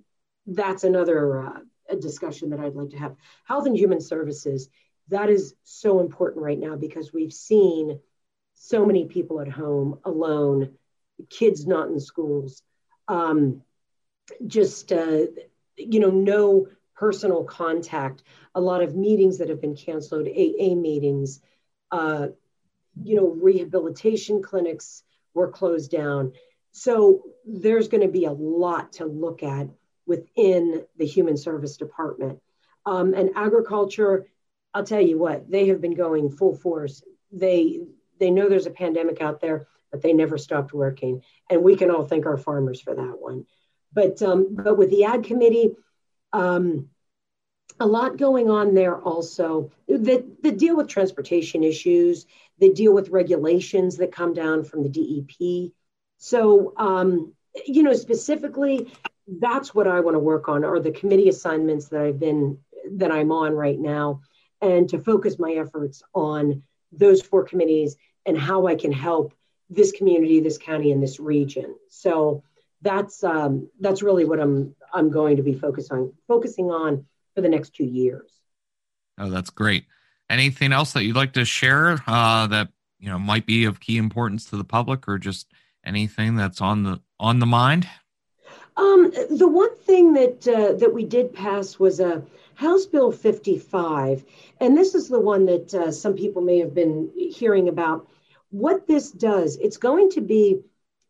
that's 0.47 0.85
another 0.85 1.47
uh, 1.47 1.95
discussion 2.01 2.51
that 2.51 2.61
i'd 2.61 2.75
like 2.75 2.91
to 2.91 2.99
have. 2.99 3.17
Health 3.45 3.67
and 3.67 3.77
human 3.77 4.01
services 4.01 4.69
that 5.09 5.29
is 5.29 5.55
so 5.63 6.01
important 6.01 6.43
right 6.43 6.59
now 6.59 6.75
because 6.75 7.13
we've 7.13 7.33
seen 7.33 8.01
so 8.55 8.85
many 8.85 9.05
people 9.05 9.41
at 9.41 9.49
home 9.49 10.01
alone 10.05 10.71
kids 11.29 11.67
not 11.67 11.89
in 11.89 12.01
schools 12.01 12.63
um, 13.09 13.63
just 14.47 14.93
uh, 14.93 15.27
you 15.77 16.01
know 16.01 16.11
no 16.11 16.67
personal 16.97 17.45
contact, 17.45 18.23
a 18.55 18.61
lot 18.61 18.83
of 18.83 18.97
meetings 18.97 19.39
that 19.39 19.49
have 19.49 19.61
been 19.61 19.77
canceled, 19.77 20.27
AA 20.27 20.75
meetings, 20.75 21.41
uh, 21.91 22.29
you 23.03 23.17
know, 23.17 23.29
rehabilitation 23.29 24.43
clinics 24.43 25.03
were 25.35 25.51
closed 25.51 25.91
down. 25.91 26.33
So 26.73 27.23
there's 27.47 27.89
going 27.89 28.03
to 28.03 28.09
be 28.09 28.25
a 28.25 28.33
lot 28.33 28.95
to 28.95 29.05
look 29.05 29.43
at 29.43 29.69
within 30.07 30.85
the 30.97 31.07
human 31.07 31.37
service 31.37 31.77
department. 31.77 32.41
Um, 32.87 33.15
and 33.15 33.31
agriculture, 33.35 34.27
I'll 34.73 34.85
tell 34.85 35.01
you 35.01 35.19
what, 35.19 35.51
they 35.51 35.69
have 35.69 35.81
been 35.81 35.95
going 35.95 36.31
full 36.31 36.55
force. 36.55 37.03
They 37.33 37.81
they 38.19 38.31
know 38.31 38.49
there's 38.49 38.67
a 38.67 38.71
pandemic 38.71 39.21
out 39.21 39.41
there, 39.41 39.67
but 39.91 40.01
they 40.01 40.13
never 40.15 40.39
stopped 40.39 40.73
working. 40.73 41.23
And 41.51 41.63
we 41.63 41.77
can 41.77 41.91
all 41.91 42.05
thank 42.05 42.25
our 42.25 42.39
farmers 42.39 42.81
for 42.81 42.95
that 42.95 43.17
one. 43.19 43.45
But 43.93 44.23
um, 44.23 44.55
but 44.55 44.79
with 44.79 44.91
the 44.91 45.05
ag 45.05 45.25
committee, 45.25 45.71
um, 46.33 46.89
a 47.79 47.87
lot 47.87 48.17
going 48.17 48.51
on 48.51 48.75
there 48.75 48.97
also 48.97 49.71
that, 49.89 50.43
that 50.43 50.59
deal 50.59 50.77
with 50.77 50.89
transportation 50.89 51.63
issues, 51.63 52.27
that 52.59 52.75
deal 52.75 52.95
with 52.95 53.11
regulations 53.11 53.99
that 53.99 54.13
come 54.13 54.33
down 54.33 54.65
from 54.65 54.83
the 54.83 54.89
DEP. 54.89 55.73
So, 56.19 56.73
um, 56.77 57.35
you 57.67 57.83
know, 57.83 57.93
specifically, 57.93 58.91
that's 59.27 59.75
what 59.75 59.87
I 59.87 60.01
want 60.01 60.15
to 60.15 60.21
work 60.21 60.49
on 60.49 60.65
are 60.65 60.81
the 60.81 60.91
committee 60.91 61.29
assignments 61.29 61.89
that 61.89 62.01
I've 62.01 62.19
been 62.19 62.59
that 62.93 63.11
I'm 63.11 63.33
on 63.33 63.53
right 63.53 63.79
now, 63.79 64.21
and 64.63 64.89
to 64.91 64.99
focus 64.99 65.39
my 65.39 65.53
efforts 65.53 66.03
on 66.15 66.63
those 66.93 67.21
four 67.21 67.45
committees 67.45 67.97
and 68.25 68.39
how 68.39 68.67
I 68.67 68.77
can 68.77 68.93
help 68.93 69.35
this 69.69 69.93
community, 69.93 70.41
this 70.41 70.59
county, 70.59 70.93
and 70.93 71.03
this 71.03 71.19
region. 71.19 71.75
So 71.89 72.45
that's 72.83 73.25
um, 73.25 73.69
that's 73.81 74.03
really 74.03 74.25
what 74.25 74.41
I'm 74.41 74.75
I'm 74.93 75.11
going 75.11 75.37
to 75.37 75.43
be 75.43 75.55
focused 75.55 75.93
on 75.93 76.13
focusing 76.29 76.67
on 76.67 77.07
for 77.35 77.41
the 77.41 77.49
next 77.49 77.75
two 77.75 77.85
years. 77.85 78.31
Oh, 79.19 79.31
that's 79.31 79.51
great. 79.51 79.85
Anything 80.29 80.73
else 80.73 80.93
that 80.93 81.05
you'd 81.05 81.17
like 81.17 81.33
to 81.35 81.45
share 81.45 82.03
uh, 82.07 82.47
that 82.49 82.69
you 82.99 83.09
know 83.09 83.19
might 83.19 83.47
be 83.47 83.65
of 83.65 83.81
key 83.81 83.97
importance 83.97 84.47
to 84.47 84.57
the 84.57 84.65
public, 84.65 85.09
or 85.09 85.19
just 85.19 85.53
anything 85.85 86.37
that's 86.37 86.61
on 86.61 86.83
the 86.83 87.01
on 87.19 87.39
the 87.39 87.47
mind? 87.47 87.89
Um, 88.77 89.11
the 89.31 89.49
one 89.49 89.75
thing 89.79 90.13
that 90.15 90.47
uh, 90.47 90.75
that 90.75 90.93
we 90.93 91.05
did 91.05 91.33
pass 91.33 91.79
was 91.79 92.01
a 92.01 92.23
House 92.55 92.87
Bill 92.87 93.13
55, 93.13 94.25
and 94.61 94.77
this 94.77 94.95
is 94.95 95.09
the 95.09 95.21
one 95.21 95.47
that 95.47 95.75
uh, 95.75 95.93
some 95.93 96.15
people 96.15 96.43
may 96.43 96.59
have 96.59 96.75
been 96.75 97.11
hearing 97.17 97.69
about. 97.69 98.09
What 98.51 98.87
this 98.87 99.11
does, 99.11 99.57
it's 99.57 99.77
going 99.77 100.11
to 100.11 100.21
be 100.21 100.61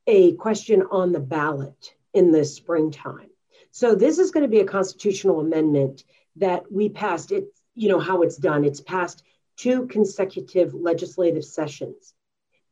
a 0.06 0.32
question 0.34 0.82
on 0.90 1.12
the 1.12 1.20
ballot 1.20 1.94
in 2.12 2.32
the 2.32 2.44
springtime. 2.44 3.30
So 3.70 3.94
this 3.94 4.18
is 4.18 4.30
going 4.30 4.42
to 4.42 4.50
be 4.50 4.60
a 4.60 4.64
constitutional 4.64 5.40
amendment 5.40 6.04
that 6.36 6.70
we 6.70 6.88
passed. 6.88 7.32
It, 7.32 7.48
you 7.74 7.88
know, 7.88 7.98
how 8.00 8.22
it's 8.22 8.36
done. 8.36 8.64
It's 8.64 8.80
passed 8.80 9.22
two 9.56 9.86
consecutive 9.86 10.74
legislative 10.74 11.44
sessions. 11.44 12.14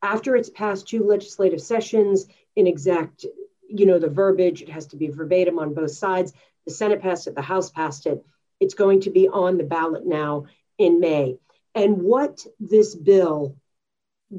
After 0.03 0.37
it's 0.37 0.51
passed 0.51 0.88
two 0.88 1.05
legislative 1.05 1.61
sessions 1.61 2.27
in 2.57 2.66
exact, 2.66 3.27
you 3.68 3.87
know, 3.87 3.99
the 3.99 4.09
verbiage, 4.09 4.62
it 4.62 4.68
has 4.68 4.87
to 4.88 4.97
be 4.97 5.09
verbatim 5.09 5.59
on 5.59 5.75
both 5.75 5.92
sides. 5.92 6.33
The 6.66 6.73
Senate 6.73 7.03
passed 7.03 7.27
it, 7.27 7.35
the 7.35 7.42
House 7.42 7.70
passed 7.70 8.07
it. 8.07 8.25
It's 8.61 8.75
going 8.75 9.01
to 9.03 9.11
be 9.11 9.29
on 9.29 9.59
the 9.59 9.64
ballot 9.64 10.07
now 10.07 10.47
in 10.79 11.01
May. 11.01 11.38
And 11.75 12.03
what 12.03 12.47
this 12.61 12.94
bill 12.94 13.57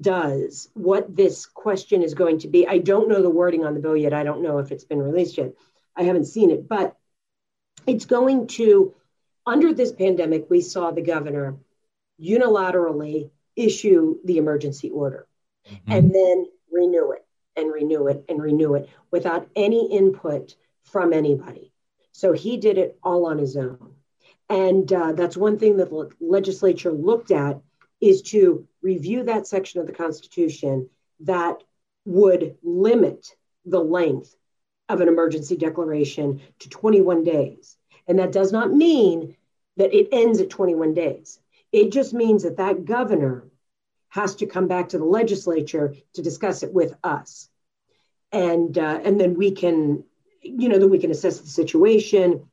does, 0.02 0.70
what 0.74 1.16
this 1.16 1.46
question 1.46 2.04
is 2.04 2.14
going 2.14 2.40
to 2.40 2.48
be. 2.48 2.68
I 2.68 2.78
don't 2.78 3.10
know 3.10 3.22
the 3.22 3.30
wording 3.30 3.66
on 3.66 3.74
the 3.74 3.80
bill 3.80 3.98
yet. 3.98 4.14
I 4.14 4.24
don't 4.24 4.44
know 4.44 4.60
if 4.60 4.72
it's 4.72 4.84
been 4.84 5.02
released 5.02 5.38
yet. 5.38 5.54
I 5.96 6.04
haven't 6.04 6.26
seen 6.26 6.52
it, 6.52 6.68
but 6.68 6.96
it's 7.88 8.06
going 8.06 8.48
to, 8.48 8.94
under 9.46 9.74
this 9.74 9.92
pandemic, 9.92 10.50
we 10.50 10.62
saw 10.62 10.92
the 10.92 11.02
governor 11.02 11.58
unilaterally 12.22 13.30
issue 13.56 14.18
the 14.26 14.38
emergency 14.38 14.90
order 14.90 15.28
mm-hmm. 15.70 15.92
and 15.92 16.14
then 16.14 16.46
renew 16.72 17.12
it 17.12 17.26
and 17.56 17.72
renew 17.72 18.08
it 18.08 18.26
and 18.28 18.42
renew 18.42 18.76
it 18.76 18.90
without 19.12 19.48
any 19.56 19.92
input 19.92 20.56
from 20.84 21.14
anybody. 21.14 21.72
So 22.12 22.34
he 22.34 22.58
did 22.58 22.78
it 22.78 22.98
all 23.04 23.26
on 23.26 23.38
his 23.38 23.58
own. 23.58 23.94
And 24.50 24.92
uh, 24.92 25.14
that's 25.14 25.36
one 25.36 25.58
thing 25.58 25.78
that 25.78 25.90
the 25.90 26.10
legislature 26.20 26.92
looked 26.92 27.32
at 27.32 27.60
is 28.02 28.22
to 28.22 28.68
review 28.82 29.24
that 29.24 29.48
section 29.48 29.80
of 29.80 29.88
the 29.88 29.94
Constitution 29.94 30.90
that 31.22 31.64
would 32.06 32.58
limit 32.64 33.36
the 33.66 33.80
length 33.80 34.36
of 34.90 35.02
an 35.02 35.08
emergency 35.08 35.58
declaration 35.58 36.42
to 36.60 36.70
21 36.70 37.24
days. 37.24 37.78
And 38.08 38.20
that 38.20 38.32
does 38.32 38.52
not 38.52 38.72
mean 38.72 39.36
that 39.78 39.94
it 39.94 40.10
ends 40.12 40.40
at 40.40 40.50
21 40.50 40.94
days. 40.94 41.40
It 41.72 41.92
just 41.92 42.14
means 42.14 42.44
that 42.44 42.58
that 42.58 42.86
governor 42.86 43.48
has 44.10 44.36
to 44.36 44.46
come 44.46 44.68
back 44.68 44.90
to 44.90 44.98
the 44.98 45.06
legislature 45.06 45.96
to 46.14 46.22
discuss 46.22 46.64
it 46.64 46.74
with 46.74 46.96
us. 47.04 47.50
And, 48.32 48.78
uh, 48.78 49.02
and 49.04 49.20
then 49.20 49.34
we 49.34 49.52
can, 49.52 50.04
you 50.42 50.70
know, 50.70 50.80
then 50.80 50.90
we 50.90 51.00
can 51.00 51.12
assess 51.12 51.40
the 51.40 51.50
situation. 51.50 52.50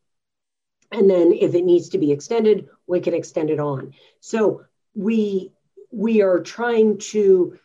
And 0.90 1.08
then 1.08 1.32
if 1.32 1.54
it 1.54 1.64
needs 1.64 1.90
to 1.90 1.98
be 1.98 2.10
extended, 2.10 2.68
we 2.86 3.00
can 3.00 3.14
extend 3.14 3.50
it 3.50 3.60
on. 3.60 3.92
So 4.20 4.64
we 4.94 5.52
we 5.90 6.22
are 6.22 6.40
trying 6.40 6.98
to 6.98 7.58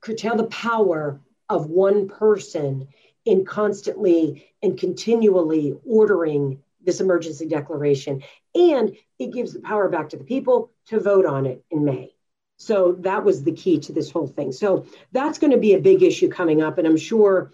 curtail 0.00 0.36
the 0.36 0.44
power 0.44 1.20
of 1.48 1.68
one 1.68 2.08
person 2.08 2.88
in 3.24 3.44
constantly 3.44 4.50
and 4.62 4.78
continually 4.78 5.76
ordering 5.84 6.62
this 6.82 7.00
emergency 7.00 7.46
declaration. 7.46 8.22
And 8.54 8.96
it 9.18 9.32
gives 9.32 9.52
the 9.52 9.60
power 9.60 9.88
back 9.88 10.08
to 10.10 10.16
the 10.16 10.24
people 10.24 10.72
to 10.86 10.98
vote 10.98 11.26
on 11.26 11.44
it 11.46 11.62
in 11.70 11.84
May. 11.84 12.14
So 12.56 12.92
that 13.00 13.24
was 13.24 13.42
the 13.42 13.52
key 13.52 13.80
to 13.80 13.92
this 13.92 14.10
whole 14.10 14.26
thing. 14.26 14.52
So 14.52 14.86
that's 15.12 15.38
going 15.38 15.52
to 15.52 15.58
be 15.58 15.74
a 15.74 15.80
big 15.80 16.02
issue 16.02 16.28
coming 16.28 16.62
up. 16.62 16.78
And 16.78 16.86
I'm 16.86 16.96
sure, 16.96 17.52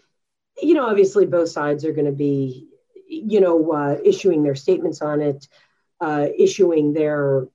you 0.61 0.75
know, 0.75 0.87
obviously 0.87 1.27
both 1.27 1.49
sides 1.49 1.85
are 1.85 1.93
going 1.93 2.07
to 2.07 2.13
be, 2.13 2.69
you 3.09 3.41
know, 3.41 3.73
uh, 3.73 3.99
issuing 4.05 4.43
their 4.43 4.55
statements 4.55 5.03
on 5.03 5.21
it, 5.21 5.49
uh, 6.01 6.27
issuing 6.37 6.93
their, 6.93 7.47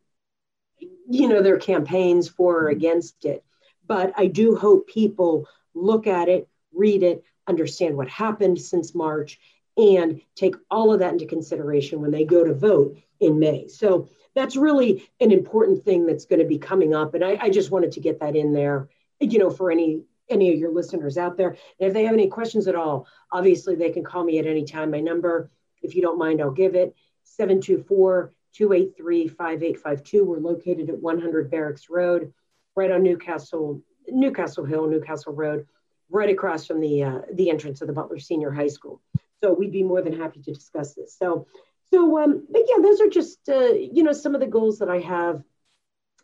you 1.11 1.27
know, 1.27 1.41
their 1.41 1.57
campaigns 1.57 2.27
for 2.27 2.57
or 2.57 2.63
mm-hmm. 2.69 2.77
against 2.77 3.25
it. 3.25 3.43
But 3.85 4.13
I 4.15 4.27
do 4.27 4.55
hope 4.55 4.87
people 4.87 5.47
look 5.73 6.07
at 6.07 6.29
it, 6.29 6.47
read 6.73 7.03
it, 7.03 7.23
understand 7.47 7.97
what 7.97 8.07
happened 8.07 8.59
since 8.61 8.95
March, 8.95 9.39
and 9.77 10.21
take 10.35 10.55
all 10.69 10.93
of 10.93 10.99
that 10.99 11.13
into 11.13 11.25
consideration 11.25 12.01
when 12.01 12.11
they 12.11 12.23
go 12.23 12.43
to 12.43 12.53
vote 12.53 12.97
in 13.19 13.39
May. 13.39 13.67
So 13.67 14.09
that's 14.35 14.55
really 14.55 15.09
an 15.19 15.31
important 15.31 15.83
thing 15.83 16.05
that's 16.05 16.25
going 16.25 16.39
to 16.39 16.45
be 16.45 16.57
coming 16.57 16.95
up. 16.95 17.13
And 17.13 17.23
I, 17.23 17.37
I 17.41 17.49
just 17.49 17.71
wanted 17.71 17.91
to 17.93 17.99
get 17.99 18.19
that 18.21 18.35
in 18.35 18.53
there, 18.53 18.89
you 19.19 19.39
know, 19.39 19.49
for 19.49 19.71
any 19.71 20.03
any 20.29 20.53
of 20.53 20.59
your 20.59 20.71
listeners 20.71 21.17
out 21.17 21.35
there. 21.35 21.49
And 21.49 21.89
if 21.89 21.93
they 21.93 22.05
have 22.05 22.13
any 22.13 22.27
questions 22.27 22.69
at 22.69 22.75
all, 22.75 23.05
obviously 23.33 23.75
they 23.75 23.89
can 23.89 24.05
call 24.05 24.23
me 24.23 24.39
at 24.39 24.47
any 24.47 24.63
time. 24.63 24.91
My 24.91 25.01
number, 25.01 25.51
if 25.81 25.93
you 25.93 26.01
don't 26.01 26.17
mind, 26.17 26.41
I'll 26.41 26.51
give 26.51 26.73
it 26.73 26.95
724 27.23 28.31
283 28.53 29.27
5852. 29.27 30.25
We're 30.25 30.37
located 30.37 30.89
at 30.89 31.01
100 31.01 31.51
Barracks 31.51 31.89
Road, 31.89 32.33
right 32.75 32.91
on 32.91 33.03
Newcastle, 33.03 33.81
Newcastle 34.07 34.65
Hill, 34.65 34.87
Newcastle 34.87 35.33
Road, 35.33 35.67
right 36.09 36.29
across 36.29 36.65
from 36.65 36.81
the 36.81 37.03
uh, 37.03 37.21
the 37.33 37.49
entrance 37.49 37.81
of 37.81 37.87
the 37.87 37.93
Butler 37.93 38.19
Senior 38.19 38.51
High 38.51 38.67
School. 38.67 39.01
So 39.43 39.53
we'd 39.53 39.71
be 39.71 39.83
more 39.83 40.01
than 40.01 40.17
happy 40.17 40.41
to 40.41 40.53
discuss 40.53 40.93
this. 40.93 41.15
So, 41.17 41.47
so, 41.93 42.17
um, 42.19 42.45
but 42.49 42.61
yeah, 42.67 42.81
those 42.81 43.01
are 43.01 43.09
just, 43.09 43.49
uh, 43.49 43.73
you 43.73 44.03
know, 44.03 44.13
some 44.13 44.33
of 44.33 44.41
the 44.41 44.47
goals 44.47 44.79
that 44.79 44.89
I 44.89 44.99
have 44.99 45.43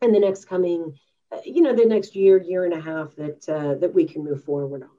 in 0.02 0.12
the 0.12 0.20
next 0.20 0.46
coming, 0.46 0.98
uh, 1.32 1.40
you 1.44 1.62
know, 1.62 1.76
the 1.76 1.86
next 1.86 2.16
year, 2.16 2.42
year 2.42 2.64
and 2.64 2.74
a 2.74 2.80
half 2.80 3.16
that, 3.16 3.50
uh, 3.50 3.76
that 3.76 3.94
we 3.94 4.06
can 4.06 4.24
move 4.24 4.44
forward 4.44 4.84
on. 4.84 4.90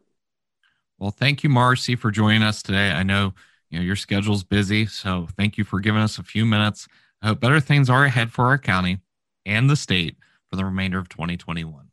Well, 0.99 1.11
thank 1.11 1.43
you, 1.43 1.49
Marci, 1.49 1.97
for 1.97 2.11
joining 2.11 2.43
us 2.43 2.63
today. 2.63 2.91
I 2.91 3.03
know, 3.03 3.33
you 3.71 3.79
know, 3.79 3.85
your 3.85 3.97
schedule's 3.97 4.43
busy, 4.43 4.87
so 4.87 5.29
thank 5.37 5.57
you 5.57 5.65
for 5.65 5.81
giving 5.81 6.03
us 6.03 6.19
a 6.19 6.23
few 6.23 6.45
minutes. 6.45 6.89
I 7.23 7.29
hope 7.29 7.41
better 7.41 7.61
things 7.61 7.91
are 7.91 8.05
ahead 8.05 8.33
for 8.33 8.47
our 8.47 8.59
county 8.59 9.01
and 9.45 9.69
the 9.69 9.77
state 9.77 10.17
for 10.51 10.57
the 10.57 10.65
remainder 10.65 10.99
of 10.99 11.09
2021 11.09 11.89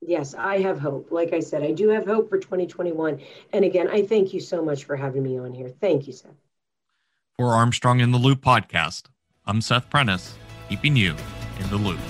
yes, 0.00 0.34
I 0.34 0.58
have 0.60 0.80
hope. 0.80 1.10
Like 1.10 1.32
I 1.32 1.40
said, 1.40 1.62
I 1.62 1.72
do 1.72 1.88
have 1.88 2.06
hope 2.06 2.28
for 2.28 2.38
2021. 2.38 3.20
And 3.52 3.64
again, 3.64 3.88
I 3.88 4.02
thank 4.02 4.32
you 4.34 4.40
so 4.40 4.62
much 4.62 4.84
for 4.84 4.96
having 4.96 5.22
me 5.22 5.38
on 5.38 5.52
here. 5.52 5.68
Thank 5.68 6.06
you, 6.06 6.12
Seth. 6.12 6.30
For 7.36 7.54
Armstrong 7.54 8.00
in 8.00 8.10
the 8.10 8.18
Loop 8.18 8.42
podcast, 8.42 9.04
I'm 9.46 9.60
Seth 9.60 9.88
Prentice, 9.88 10.34
keeping 10.68 10.96
you 10.96 11.14
in 11.58 11.70
the 11.70 11.76
loop. 11.76 12.00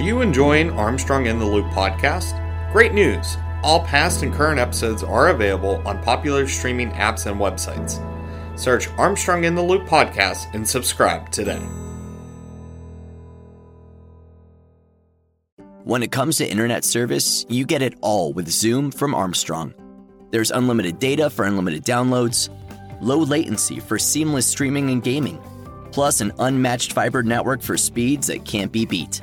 You 0.00 0.20
enjoying 0.22 0.70
Armstrong 0.70 1.26
in 1.26 1.38
the 1.38 1.44
Loop 1.44 1.66
podcast? 1.66 2.32
Great 2.72 2.94
news! 2.94 3.36
All 3.62 3.84
past 3.84 4.22
and 4.22 4.32
current 4.32 4.58
episodes 4.58 5.02
are 5.02 5.28
available 5.28 5.82
on 5.86 6.02
popular 6.02 6.46
streaming 6.48 6.90
apps 6.92 7.26
and 7.26 7.38
websites. 7.38 7.98
Search 8.58 8.88
Armstrong 8.98 9.44
in 9.44 9.54
the 9.54 9.62
Loop 9.62 9.86
podcast 9.86 10.54
and 10.54 10.66
subscribe 10.66 11.30
today. 11.30 11.60
When 15.84 16.02
it 16.02 16.12
comes 16.12 16.38
to 16.38 16.48
internet 16.48 16.84
service, 16.84 17.44
you 17.48 17.64
get 17.64 17.82
it 17.82 17.94
all 18.00 18.32
with 18.32 18.48
Zoom 18.48 18.90
from 18.90 19.14
Armstrong. 19.14 19.74
There's 20.30 20.50
unlimited 20.50 20.98
data 20.98 21.28
for 21.28 21.44
unlimited 21.44 21.84
downloads, 21.84 22.48
low 23.00 23.18
latency 23.18 23.80
for 23.80 23.98
seamless 23.98 24.46
streaming 24.46 24.90
and 24.90 25.02
gaming, 25.02 25.40
plus 25.90 26.20
an 26.20 26.32
unmatched 26.38 26.92
fiber 26.92 27.22
network 27.22 27.60
for 27.60 27.76
speeds 27.76 28.28
that 28.28 28.44
can't 28.44 28.70
be 28.70 28.86
beat. 28.86 29.22